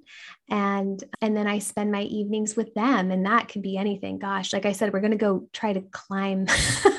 And 0.49 1.01
and 1.21 1.35
then 1.35 1.47
I 1.47 1.59
spend 1.59 1.91
my 1.91 2.03
evenings 2.03 2.55
with 2.55 2.73
them. 2.73 3.11
And 3.11 3.25
that 3.25 3.47
can 3.47 3.61
be 3.61 3.77
anything. 3.77 4.19
Gosh, 4.19 4.53
like 4.53 4.65
I 4.65 4.73
said, 4.73 4.91
we're 4.91 5.01
gonna 5.01 5.15
go 5.15 5.47
try 5.53 5.73
to 5.73 5.81
climb 5.91 6.47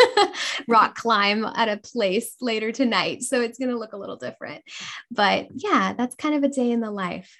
rock 0.68 0.94
climb 1.04 1.44
at 1.44 1.68
a 1.68 1.76
place 1.76 2.37
later 2.40 2.72
tonight. 2.72 3.22
So 3.22 3.40
it's 3.40 3.59
gonna 3.59 3.78
look 3.78 3.92
a 3.92 3.98
little 3.98 4.16
different. 4.16 4.62
But 5.11 5.48
yeah, 5.54 5.94
that's 5.96 6.16
kind 6.16 6.35
of 6.35 6.42
a 6.42 6.54
day 6.54 6.70
in 6.70 6.80
the 6.80 6.90
life. 6.90 7.37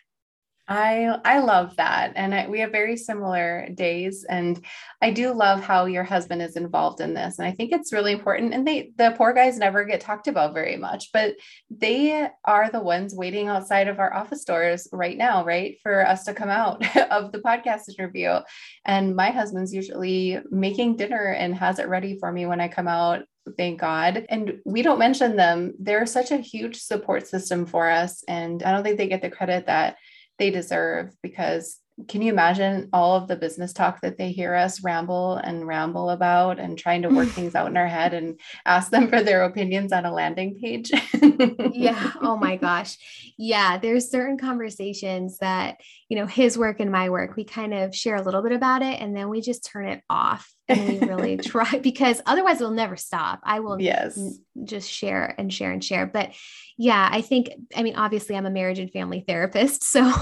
I 0.67 1.19
I 1.25 1.41
love 1.41 1.77
that, 1.77 2.13
and 2.17 2.35
I, 2.35 2.49
we 2.49 2.61
have 2.61 2.73
very 2.73 2.97
similar 2.97 3.69
days. 3.75 4.25
And 4.25 4.65
I 5.03 5.11
do 5.11 5.35
love 5.35 5.61
how 5.61 5.85
your 5.85 6.05
husband 6.05 6.41
is 6.41 6.57
involved 6.57 7.01
in 7.01 7.13
this, 7.13 7.39
and 7.39 7.47
I 7.47 7.53
think 7.53 7.73
it's 7.73 7.93
really 7.93 8.13
important. 8.13 8.55
And 8.55 8.67
they 8.67 8.93
the 8.97 9.15
poor 9.17 9.35
guys 9.35 9.59
never 9.59 9.85
get 9.85 10.01
talked 10.01 10.27
about 10.27 10.55
very 10.55 10.77
much, 10.77 11.13
but 11.13 11.35
they 11.71 12.29
are 12.45 12.71
the 12.71 12.81
ones 12.81 13.15
waiting 13.15 13.49
outside 13.49 13.89
of 13.89 13.99
our 13.99 14.15
office 14.15 14.45
doors 14.45 14.89
right 14.91 15.19
now, 15.19 15.45
right, 15.45 15.77
for 15.83 16.07
us 16.07 16.25
to 16.25 16.35
come 16.35 16.51
out 16.51 16.85
of 17.11 17.33
the 17.33 17.41
podcast 17.41 17.91
interview. 17.91 18.39
And 18.87 19.15
my 19.15 19.31
husband's 19.31 19.75
usually 19.75 20.39
making 20.51 20.97
dinner 20.97 21.35
and 21.39 21.55
has 21.55 21.79
it 21.79 21.89
ready 21.89 22.19
for 22.19 22.33
me 22.33 22.47
when 22.47 22.61
I 22.61 22.69
come 22.69 22.89
out 22.89 23.25
thank 23.59 23.81
God. 23.81 24.25
And 24.29 24.61
we 24.65 24.81
don't 24.83 24.99
mention 24.99 25.37
them. 25.37 25.75
They're 25.79 26.07
such 26.07 26.31
a 26.31 26.39
huge 26.39 26.77
support 26.77 27.27
system 27.27 27.67
for 27.67 27.91
us. 27.91 28.25
And 28.27 28.63
I 28.63 28.73
don't 28.73 28.83
think 28.83 28.97
they 28.97 29.07
get 29.07 29.23
the 29.23 29.31
credit 29.31 29.67
that 29.67 29.97
they 30.39 30.51
deserve 30.51 31.15
because 31.23 31.81
can 32.09 32.23
you 32.23 32.33
imagine 32.33 32.89
all 32.93 33.15
of 33.15 33.29
the 33.29 33.37
business 33.37 33.73
talk 33.73 34.01
that 34.01 34.19
they 34.19 34.33
hear 34.33 34.55
us 34.55 34.83
ramble 34.83 35.37
and 35.37 35.67
ramble 35.67 36.11
about 36.11 36.59
and 36.59 36.77
trying 36.77 37.03
to 37.03 37.09
work 37.09 37.29
things 37.31 37.55
out 37.55 37.69
in 37.69 37.77
our 37.77 37.87
head 37.87 38.15
and 38.15 38.41
ask 38.67 38.91
them 38.91 39.09
for 39.09 39.23
their 39.23 39.45
opinions 39.45 39.93
on 39.93 40.05
a 40.05 40.13
landing 40.13 40.59
page? 40.61 40.91
yeah. 41.73 42.13
Oh 42.21 42.37
my 42.37 42.57
gosh. 42.61 42.97
Yeah. 43.39 43.79
There's 43.79 44.11
certain 44.11 44.39
conversations 44.39 45.39
that, 45.39 45.77
you 46.09 46.17
know, 46.17 46.27
his 46.27 46.59
work 46.59 46.81
and 46.81 46.91
my 46.91 47.11
work, 47.11 47.37
we 47.37 47.45
kind 47.45 47.73
of 47.73 47.95
share 47.95 48.17
a 48.17 48.23
little 48.23 48.43
bit 48.43 48.53
about 48.53 48.83
it 48.83 49.01
and 49.01 49.17
then 49.17 49.29
we 49.29 49.41
just 49.41 49.65
turn 49.65 49.87
it 49.87 50.03
off 50.11 50.53
and 50.69 50.89
we 50.89 51.07
really 51.07 51.37
try 51.39 51.79
because 51.79 52.21
otherwise 52.27 52.61
it'll 52.61 52.73
never 52.73 52.97
stop. 52.97 53.41
I 53.43 53.61
will 53.61 53.81
yes. 53.81 54.19
just 54.65 54.91
share 54.91 55.35
and 55.39 55.53
share 55.53 55.71
and 55.71 55.85
share. 55.85 56.07
But 56.07 56.33
yeah, 56.77 57.09
I 57.11 57.21
think, 57.21 57.51
I 57.77 57.83
mean, 57.83 57.97
obviously, 57.97 58.37
I'm 58.37 58.47
a 58.47 58.51
marriage 58.51 58.79
and 58.79 58.91
family 58.91 59.25
therapist. 59.27 59.85
So 59.95 60.13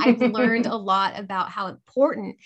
I've 0.00 0.20
learned 0.20 0.66
a 0.66 0.76
lot 0.76 1.18
about 1.18 1.48
how 1.48 1.68
important 1.68 2.36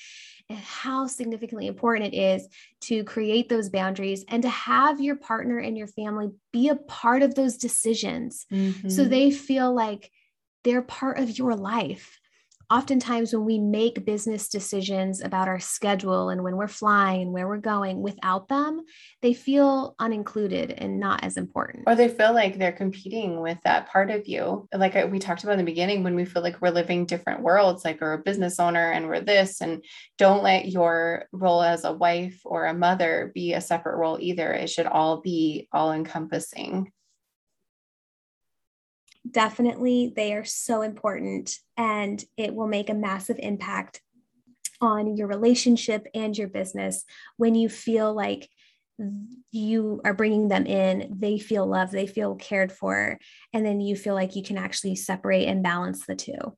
and 0.48 0.58
how 0.58 1.08
significantly 1.08 1.66
important 1.66 2.14
it 2.14 2.16
is 2.16 2.46
to 2.82 3.02
create 3.02 3.48
those 3.48 3.70
boundaries 3.70 4.24
and 4.28 4.42
to 4.44 4.48
have 4.48 5.00
your 5.00 5.16
partner 5.16 5.58
and 5.58 5.76
your 5.76 5.88
family 5.88 6.30
be 6.52 6.68
a 6.68 6.76
part 6.76 7.22
of 7.22 7.34
those 7.34 7.56
decisions 7.56 8.46
mm-hmm. 8.52 8.88
so 8.88 9.04
they 9.04 9.32
feel 9.32 9.74
like 9.74 10.12
they're 10.62 10.82
part 10.82 11.18
of 11.18 11.36
your 11.36 11.56
life 11.56 12.20
oftentimes 12.70 13.32
when 13.32 13.44
we 13.44 13.58
make 13.58 14.04
business 14.04 14.48
decisions 14.48 15.22
about 15.22 15.48
our 15.48 15.60
schedule 15.60 16.30
and 16.30 16.42
when 16.42 16.56
we're 16.56 16.66
flying 16.66 17.22
and 17.22 17.32
where 17.32 17.46
we're 17.46 17.58
going 17.58 18.02
without 18.02 18.48
them, 18.48 18.82
they 19.22 19.32
feel 19.32 19.94
unincluded 20.00 20.74
and 20.76 20.98
not 20.98 21.22
as 21.22 21.36
important. 21.36 21.84
Or 21.86 21.94
they 21.94 22.08
feel 22.08 22.34
like 22.34 22.58
they're 22.58 22.72
competing 22.72 23.40
with 23.40 23.58
that 23.64 23.88
part 23.88 24.10
of 24.10 24.26
you. 24.26 24.68
Like 24.74 24.96
uh, 24.96 25.06
we 25.10 25.18
talked 25.18 25.44
about 25.44 25.52
in 25.52 25.58
the 25.58 25.64
beginning, 25.64 26.02
when 26.02 26.16
we 26.16 26.24
feel 26.24 26.42
like 26.42 26.60
we're 26.60 26.70
living 26.70 27.06
different 27.06 27.42
worlds, 27.42 27.84
like 27.84 28.00
we're 28.00 28.14
a 28.14 28.18
business 28.18 28.58
owner 28.58 28.90
and 28.90 29.06
we're 29.06 29.20
this, 29.20 29.60
and 29.60 29.84
don't 30.18 30.42
let 30.42 30.68
your 30.68 31.26
role 31.32 31.62
as 31.62 31.84
a 31.84 31.92
wife 31.92 32.40
or 32.44 32.66
a 32.66 32.74
mother 32.74 33.30
be 33.34 33.52
a 33.52 33.60
separate 33.60 33.96
role 33.96 34.18
either. 34.20 34.52
It 34.52 34.70
should 34.70 34.86
all 34.86 35.20
be 35.20 35.68
all 35.72 35.92
encompassing 35.92 36.92
definitely 39.36 40.14
they 40.16 40.32
are 40.32 40.46
so 40.46 40.80
important 40.80 41.58
and 41.76 42.24
it 42.38 42.54
will 42.54 42.66
make 42.66 42.88
a 42.88 42.94
massive 42.94 43.36
impact 43.38 44.00
on 44.80 45.14
your 45.14 45.26
relationship 45.26 46.06
and 46.14 46.36
your 46.36 46.48
business. 46.48 47.04
When 47.36 47.54
you 47.54 47.68
feel 47.68 48.14
like 48.14 48.48
you 49.50 50.00
are 50.06 50.14
bringing 50.14 50.48
them 50.48 50.64
in 50.64 51.14
they 51.20 51.38
feel 51.38 51.66
loved 51.66 51.92
they 51.92 52.06
feel 52.06 52.34
cared 52.36 52.72
for 52.72 53.18
and 53.52 53.64
then 53.64 53.78
you 53.78 53.94
feel 53.94 54.14
like 54.14 54.34
you 54.34 54.42
can 54.42 54.56
actually 54.56 54.96
separate 54.96 55.44
and 55.44 55.62
balance 55.62 56.06
the 56.06 56.16
two. 56.16 56.56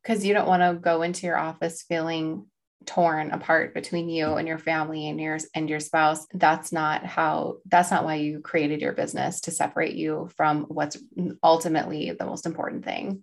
Because 0.00 0.24
you 0.24 0.34
don't 0.34 0.46
want 0.46 0.62
to 0.62 0.80
go 0.80 1.02
into 1.02 1.26
your 1.26 1.36
office 1.36 1.82
feeling 1.82 2.46
torn 2.86 3.30
apart 3.30 3.74
between 3.74 4.08
you 4.08 4.34
and 4.34 4.46
your 4.46 4.58
family 4.58 5.08
and 5.08 5.20
yours 5.20 5.46
and 5.54 5.68
your 5.68 5.80
spouse 5.80 6.26
that's 6.34 6.72
not 6.72 7.04
how 7.04 7.56
that's 7.66 7.90
not 7.90 8.04
why 8.04 8.14
you 8.14 8.40
created 8.40 8.80
your 8.80 8.92
business 8.92 9.40
to 9.40 9.50
separate 9.50 9.94
you 9.94 10.28
from 10.36 10.64
what's 10.64 10.96
ultimately 11.42 12.12
the 12.12 12.26
most 12.26 12.46
important 12.46 12.84
thing 12.84 13.22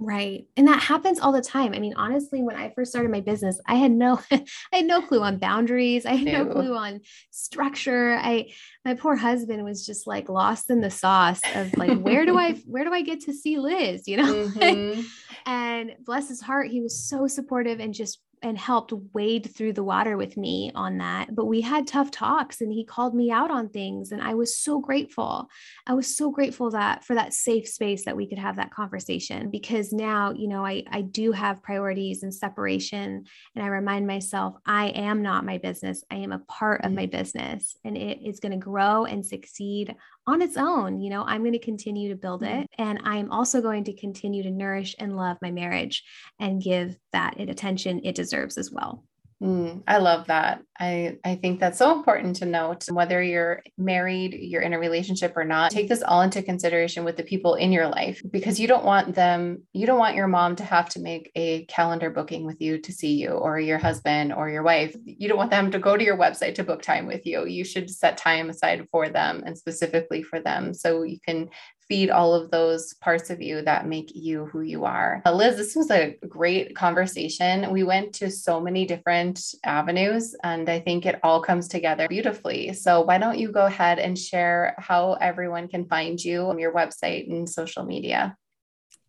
Right. 0.00 0.46
And 0.56 0.68
that 0.68 0.80
happens 0.80 1.18
all 1.18 1.32
the 1.32 1.42
time. 1.42 1.74
I 1.74 1.80
mean, 1.80 1.94
honestly, 1.96 2.40
when 2.40 2.54
I 2.54 2.70
first 2.70 2.92
started 2.92 3.10
my 3.10 3.20
business, 3.20 3.60
I 3.66 3.74
had 3.74 3.90
no 3.90 4.20
I 4.30 4.44
had 4.72 4.84
no 4.84 5.02
clue 5.02 5.22
on 5.22 5.38
boundaries. 5.38 6.06
I 6.06 6.14
had 6.14 6.32
no 6.32 6.46
clue 6.46 6.76
on 6.76 7.00
structure. 7.32 8.16
I 8.16 8.52
my 8.84 8.94
poor 8.94 9.16
husband 9.16 9.64
was 9.64 9.84
just 9.84 10.06
like 10.06 10.28
lost 10.28 10.70
in 10.70 10.80
the 10.80 10.90
sauce 10.90 11.40
of 11.56 11.76
like 11.76 11.98
where 11.98 12.24
do 12.24 12.38
I 12.38 12.52
where 12.66 12.84
do 12.84 12.92
I 12.92 13.02
get 13.02 13.22
to 13.22 13.32
see 13.32 13.58
Liz, 13.58 14.06
you 14.06 14.18
know? 14.18 14.48
Mm-hmm. 14.58 15.00
and 15.46 15.92
bless 16.04 16.28
his 16.28 16.40
heart, 16.40 16.68
he 16.68 16.80
was 16.80 16.98
so 17.08 17.26
supportive 17.26 17.80
and 17.80 17.92
just 17.92 18.20
and 18.42 18.58
helped 18.58 18.92
wade 19.12 19.50
through 19.54 19.72
the 19.72 19.82
water 19.82 20.16
with 20.16 20.36
me 20.36 20.70
on 20.74 20.98
that. 20.98 21.34
But 21.34 21.46
we 21.46 21.60
had 21.60 21.86
tough 21.86 22.10
talks 22.10 22.60
and 22.60 22.72
he 22.72 22.84
called 22.84 23.14
me 23.14 23.30
out 23.30 23.50
on 23.50 23.68
things. 23.68 24.12
And 24.12 24.22
I 24.22 24.34
was 24.34 24.56
so 24.56 24.80
grateful. 24.80 25.48
I 25.86 25.94
was 25.94 26.16
so 26.16 26.30
grateful 26.30 26.70
that 26.70 27.04
for 27.04 27.14
that 27.14 27.34
safe 27.34 27.68
space 27.68 28.04
that 28.04 28.16
we 28.16 28.28
could 28.28 28.38
have 28.38 28.56
that 28.56 28.72
conversation 28.72 29.50
because 29.50 29.92
now, 29.92 30.32
you 30.32 30.48
know, 30.48 30.64
I, 30.64 30.84
I 30.90 31.02
do 31.02 31.32
have 31.32 31.62
priorities 31.62 32.22
and 32.22 32.34
separation. 32.34 33.24
And 33.54 33.64
I 33.64 33.68
remind 33.68 34.06
myself, 34.06 34.54
I 34.66 34.88
am 34.88 35.22
not 35.22 35.44
my 35.44 35.58
business. 35.58 36.04
I 36.10 36.16
am 36.16 36.32
a 36.32 36.40
part 36.40 36.84
of 36.84 36.92
mm. 36.92 36.96
my 36.96 37.06
business 37.06 37.76
and 37.84 37.96
it 37.96 38.20
is 38.24 38.40
going 38.40 38.52
to 38.52 38.58
grow 38.58 39.04
and 39.04 39.24
succeed 39.24 39.94
on 40.28 40.42
its 40.42 40.58
own. 40.58 41.00
You 41.00 41.08
know, 41.08 41.24
I'm 41.24 41.40
going 41.40 41.52
to 41.52 41.58
continue 41.58 42.10
to 42.10 42.14
build 42.14 42.42
mm-hmm. 42.42 42.60
it. 42.60 42.70
And 42.76 43.00
I'm 43.02 43.32
also 43.32 43.62
going 43.62 43.84
to 43.84 43.94
continue 43.94 44.42
to 44.42 44.50
nourish 44.50 44.94
and 44.98 45.16
love 45.16 45.38
my 45.40 45.50
marriage 45.50 46.04
and 46.38 46.62
give 46.62 46.96
that 47.12 47.40
attention 47.40 48.02
it 48.04 48.14
deserves 48.14 48.58
as 48.58 48.70
well. 48.70 49.04
Mm, 49.40 49.84
I 49.86 49.98
love 49.98 50.26
that. 50.26 50.62
I, 50.80 51.18
I 51.24 51.36
think 51.36 51.60
that's 51.60 51.78
so 51.78 51.96
important 51.96 52.36
to 52.36 52.44
note 52.44 52.86
whether 52.90 53.22
you're 53.22 53.62
married, 53.76 54.34
you're 54.34 54.62
in 54.62 54.72
a 54.72 54.80
relationship 54.80 55.36
or 55.36 55.44
not. 55.44 55.70
Take 55.70 55.88
this 55.88 56.02
all 56.02 56.22
into 56.22 56.42
consideration 56.42 57.04
with 57.04 57.16
the 57.16 57.22
people 57.22 57.54
in 57.54 57.70
your 57.70 57.86
life 57.86 58.20
because 58.32 58.58
you 58.58 58.66
don't 58.66 58.84
want 58.84 59.14
them, 59.14 59.62
you 59.72 59.86
don't 59.86 59.98
want 59.98 60.16
your 60.16 60.26
mom 60.26 60.56
to 60.56 60.64
have 60.64 60.88
to 60.90 61.00
make 61.00 61.30
a 61.36 61.64
calendar 61.66 62.10
booking 62.10 62.46
with 62.46 62.60
you 62.60 62.78
to 62.78 62.92
see 62.92 63.14
you 63.14 63.28
or 63.28 63.60
your 63.60 63.78
husband 63.78 64.32
or 64.32 64.50
your 64.50 64.64
wife. 64.64 64.96
You 65.04 65.28
don't 65.28 65.38
want 65.38 65.50
them 65.50 65.70
to 65.70 65.78
go 65.78 65.96
to 65.96 66.04
your 66.04 66.18
website 66.18 66.56
to 66.56 66.64
book 66.64 66.82
time 66.82 67.06
with 67.06 67.24
you. 67.24 67.46
You 67.46 67.64
should 67.64 67.88
set 67.90 68.16
time 68.16 68.50
aside 68.50 68.88
for 68.90 69.08
them 69.08 69.44
and 69.46 69.56
specifically 69.56 70.24
for 70.24 70.40
them 70.40 70.74
so 70.74 71.02
you 71.04 71.20
can 71.24 71.48
feed 71.88 72.10
all 72.10 72.34
of 72.34 72.50
those 72.50 72.94
parts 72.94 73.30
of 73.30 73.40
you 73.40 73.62
that 73.62 73.86
make 73.86 74.12
you 74.14 74.46
who 74.46 74.60
you 74.60 74.84
are. 74.84 75.22
Liz, 75.26 75.56
this 75.56 75.74
was 75.74 75.90
a 75.90 76.16
great 76.28 76.76
conversation. 76.76 77.70
We 77.72 77.82
went 77.82 78.12
to 78.14 78.30
so 78.30 78.60
many 78.60 78.86
different 78.86 79.40
avenues, 79.64 80.34
and 80.44 80.68
I 80.68 80.80
think 80.80 81.06
it 81.06 81.18
all 81.22 81.42
comes 81.42 81.68
together 81.68 82.06
beautifully. 82.08 82.72
So, 82.74 83.00
why 83.00 83.18
don't 83.18 83.38
you 83.38 83.50
go 83.50 83.66
ahead 83.66 83.98
and 83.98 84.18
share 84.18 84.74
how 84.78 85.14
everyone 85.14 85.68
can 85.68 85.86
find 85.86 86.22
you 86.22 86.42
on 86.48 86.58
your 86.58 86.74
website 86.74 87.30
and 87.30 87.48
social 87.48 87.84
media? 87.84 88.36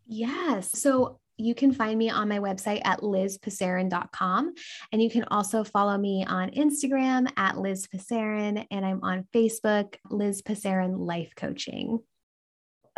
Yes. 0.07 0.79
So, 0.79 1.19
you 1.39 1.55
can 1.55 1.71
find 1.71 1.97
me 1.97 2.09
on 2.09 2.27
my 2.27 2.39
website 2.39 2.81
at 2.83 2.99
lizpessaran.com. 2.99 4.53
And 4.91 5.01
you 5.01 5.09
can 5.09 5.23
also 5.31 5.63
follow 5.63 5.97
me 5.97 6.25
on 6.25 6.49
Instagram 6.49 7.31
at 7.37 7.57
Liz 7.57 7.87
Pessaran. 7.87 8.65
And 8.69 8.85
I'm 8.85 9.01
on 9.03 9.25
Facebook, 9.33 9.95
Liz 10.09 10.41
Pessaran 10.41 10.97
Life 10.97 11.31
Coaching. 11.37 11.99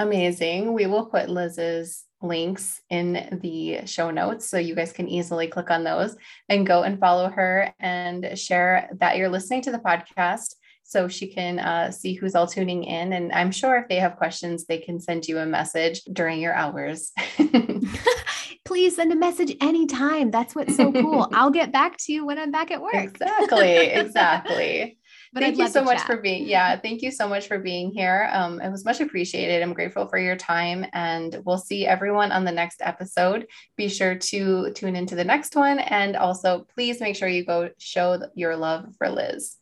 Amazing. 0.01 0.73
We 0.73 0.87
will 0.87 1.05
put 1.05 1.29
Liz's 1.29 2.05
links 2.23 2.81
in 2.89 3.39
the 3.41 3.85
show 3.85 4.09
notes 4.09 4.49
so 4.49 4.57
you 4.57 4.73
guys 4.73 4.91
can 4.91 5.07
easily 5.07 5.47
click 5.47 5.69
on 5.69 5.83
those 5.83 6.15
and 6.49 6.65
go 6.65 6.81
and 6.81 6.99
follow 6.99 7.29
her 7.29 7.71
and 7.79 8.37
share 8.37 8.89
that 8.99 9.17
you're 9.17 9.29
listening 9.29 9.61
to 9.61 9.71
the 9.71 9.77
podcast 9.77 10.55
so 10.83 11.07
she 11.07 11.27
can 11.27 11.59
uh, 11.59 11.91
see 11.91 12.13
who's 12.13 12.33
all 12.33 12.47
tuning 12.47 12.83
in. 12.83 13.13
And 13.13 13.31
I'm 13.31 13.51
sure 13.51 13.77
if 13.77 13.87
they 13.87 13.97
have 13.97 14.17
questions, 14.17 14.65
they 14.65 14.79
can 14.79 14.99
send 14.99 15.27
you 15.27 15.37
a 15.37 15.45
message 15.45 16.01
during 16.11 16.39
your 16.39 16.53
hours. 16.53 17.11
Please 18.65 18.95
send 18.95 19.11
a 19.11 19.15
message 19.15 19.55
anytime. 19.61 20.31
That's 20.31 20.55
what's 20.55 20.75
so 20.75 20.91
cool. 20.91 21.27
I'll 21.33 21.51
get 21.51 21.71
back 21.71 21.97
to 21.99 22.13
you 22.13 22.25
when 22.25 22.39
I'm 22.39 22.51
back 22.51 22.71
at 22.71 22.81
work. 22.81 22.95
Exactly. 22.95 23.75
Exactly. 23.75 24.97
But 25.33 25.43
thank 25.43 25.55
I'd 25.55 25.59
you 25.59 25.67
so 25.69 25.83
much 25.83 25.99
chat. 25.99 26.07
for 26.07 26.17
being 26.17 26.45
yeah 26.45 26.77
thank 26.77 27.01
you 27.01 27.09
so 27.09 27.27
much 27.27 27.47
for 27.47 27.57
being 27.57 27.91
here 27.91 28.29
um, 28.33 28.59
it 28.59 28.69
was 28.69 28.83
much 28.83 28.99
appreciated 28.99 29.63
i'm 29.63 29.73
grateful 29.73 30.07
for 30.07 30.17
your 30.17 30.35
time 30.35 30.85
and 30.91 31.41
we'll 31.45 31.57
see 31.57 31.87
everyone 31.87 32.33
on 32.33 32.43
the 32.43 32.51
next 32.51 32.81
episode 32.81 33.47
be 33.77 33.87
sure 33.87 34.15
to 34.15 34.71
tune 34.73 34.95
into 34.95 35.15
the 35.15 35.23
next 35.23 35.55
one 35.55 35.79
and 35.79 36.17
also 36.17 36.67
please 36.75 36.99
make 36.99 37.15
sure 37.15 37.29
you 37.29 37.45
go 37.45 37.69
show 37.77 38.21
your 38.35 38.57
love 38.57 38.93
for 38.97 39.09
liz 39.09 39.57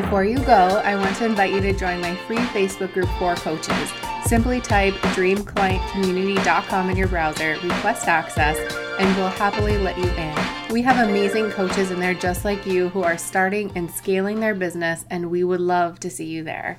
before 0.00 0.24
you 0.24 0.38
go, 0.38 0.80
I 0.84 0.96
want 0.96 1.16
to 1.16 1.24
invite 1.24 1.52
you 1.52 1.60
to 1.60 1.72
join 1.72 2.00
my 2.00 2.14
free 2.26 2.36
Facebook 2.36 2.92
group 2.94 3.08
for 3.18 3.34
coaches. 3.34 3.92
Simply 4.24 4.60
type 4.60 4.94
dreamclientcommunity.com 4.94 6.90
in 6.90 6.96
your 6.96 7.08
browser, 7.08 7.58
request 7.62 8.06
access, 8.06 8.56
and 8.98 9.16
we'll 9.16 9.28
happily 9.28 9.76
let 9.76 9.98
you 9.98 10.08
in. 10.10 10.57
We 10.70 10.82
have 10.82 11.08
amazing 11.08 11.50
coaches 11.52 11.90
in 11.90 11.98
there 11.98 12.12
just 12.12 12.44
like 12.44 12.66
you 12.66 12.90
who 12.90 13.02
are 13.02 13.16
starting 13.16 13.72
and 13.74 13.90
scaling 13.90 14.40
their 14.40 14.54
business, 14.54 15.06
and 15.08 15.30
we 15.30 15.42
would 15.42 15.60
love 15.60 15.98
to 16.00 16.10
see 16.10 16.26
you 16.26 16.44
there. 16.44 16.78